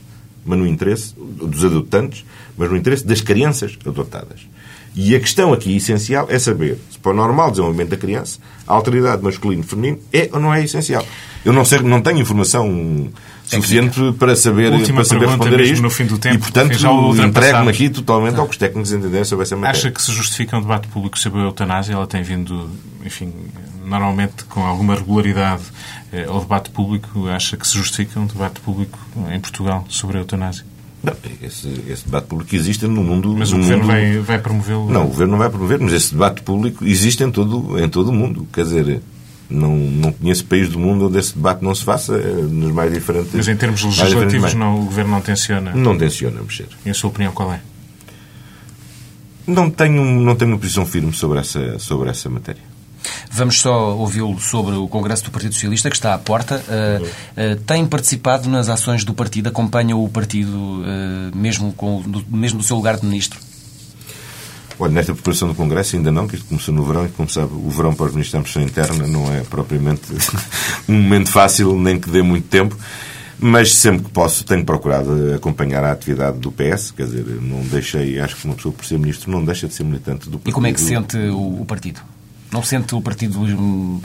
[0.45, 2.25] mas no interesse dos adotantes,
[2.57, 4.47] mas no interesse das crianças adotadas.
[4.95, 8.75] E a questão aqui essencial é saber se para o normal desenvolvimento da criança a
[8.75, 11.07] alteridade masculino-feminino é ou não é essencial.
[11.45, 13.11] Eu não, sei, não tenho informação
[13.45, 15.83] suficiente para saber, para saber responder a isto.
[15.83, 16.75] No fim do tempo, e, portanto,
[17.23, 19.79] entrego-me aqui totalmente ao que os técnicos entenderem sobre essa matéria.
[19.79, 21.95] Acha que se justifica um debate público sobre a eutanásia?
[21.95, 22.69] Ela tem vindo,
[23.05, 23.33] enfim,
[23.85, 25.63] normalmente com alguma regularidade
[26.13, 27.29] eh, ao debate público.
[27.29, 28.99] Acha que se justifica um debate público
[29.33, 30.65] em Portugal sobre a eutanásia?
[31.03, 33.35] Não, esse, esse, debate público existe no mundo.
[33.37, 33.87] Mas o Governo mundo...
[33.87, 34.91] vai, vai promovê-lo?
[34.91, 38.11] Não, o Governo não vai promover, mas esse debate público existe em todo, em todo
[38.11, 38.47] o mundo.
[38.53, 39.03] Quer dizer,
[39.51, 42.93] não, não conheço país do mundo onde esse debate não se faça eh, nos mais
[42.93, 43.33] diferentes.
[43.35, 45.73] Mas em termos legislativos, não, o Governo não tenciona?
[45.75, 46.69] Não tenciona mexer.
[46.87, 47.61] E a sua opinião qual é?
[49.47, 52.63] Não tenho, não tenho uma posição firme sobre essa, sobre essa matéria.
[53.31, 56.63] Vamos só ouvi-lo sobre o Congresso do Partido Socialista, que está à porta.
[56.69, 59.49] Uh, uh, tem participado nas ações do partido?
[59.49, 63.41] Acompanha o partido uh, mesmo, com, do, mesmo do seu lugar de ministro?
[64.81, 67.53] Olha, nesta preparação do Congresso ainda não, que isto começou no verão e, como sabe,
[67.53, 70.03] o verão para os ministros da Administração Interna não é propriamente
[70.89, 72.75] um momento fácil, nem que dê muito tempo.
[73.39, 78.19] Mas sempre que posso tenho procurado acompanhar a atividade do PS, quer dizer, não deixei,
[78.19, 80.51] acho que uma pessoa por ser ministro não deixa de ser militante do partido.
[80.51, 82.01] E como é que sente o, o partido?
[82.53, 84.03] Não sente o partido uh,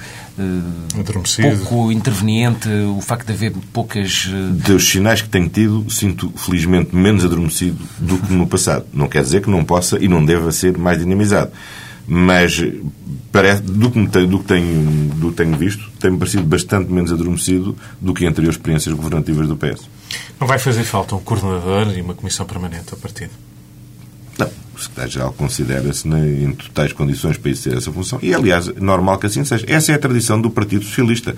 [1.42, 4.28] pouco interveniente, o facto de haver poucas.
[4.28, 4.54] Uh...
[4.54, 8.86] Dos sinais que tenho tido, sinto felizmente menos adormecido do que no passado.
[8.94, 11.52] Não quer dizer que não possa e não deva ser mais dinamizado.
[12.08, 12.64] Mas
[13.32, 17.12] parece, do, que tenho, do, que tenho, do que tenho visto, tem-me parecido bastante menos
[17.12, 19.90] adormecido do que anteriores experiências governativas do PS.
[20.40, 23.32] Não vai fazer falta um coordenador e uma comissão permanente ao partido?
[24.38, 28.20] Não o secretário-geral considera-se em totais condições para exercer essa função.
[28.22, 29.66] E, aliás, normal que assim seja.
[29.68, 31.36] Essa é a tradição do Partido Socialista.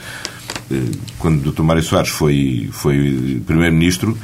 [0.72, 1.62] Eh, quando o Dr.
[1.62, 4.18] Mário Soares foi, foi Primeiro-Ministro,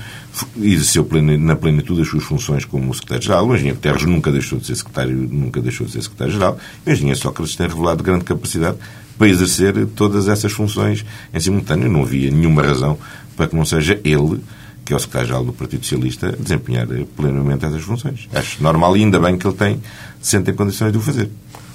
[0.59, 1.07] exerceu
[1.39, 3.47] na plenitude as suas funções como secretário-geral.
[3.47, 6.57] O engenheiro Guterres nunca deixou de ser secretário, nunca deixou de ser secretário-geral.
[6.85, 8.77] O engenheiro Sócrates tem revelado grande capacidade
[9.17, 11.89] para exercer todas essas funções em simultâneo.
[11.89, 12.97] Não havia nenhuma razão
[13.37, 14.41] para que não seja ele
[14.85, 18.27] que é o secretário-geral do Partido Socialista, desempenhar plenamente essas funções.
[18.33, 19.81] Acho normal e ainda bem que ele tem,
[20.21, 21.29] sente em condições de o fazer.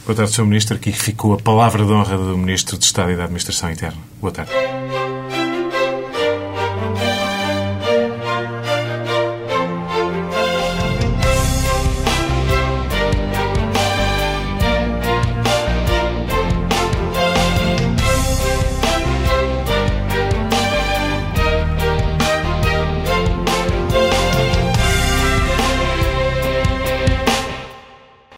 [0.04, 0.44] Boa tarde, Sr.
[0.44, 0.76] Ministro.
[0.76, 3.98] Aqui ficou a palavra de honra do Ministro de Estado e da Administração Interna.
[4.20, 4.52] Boa tarde.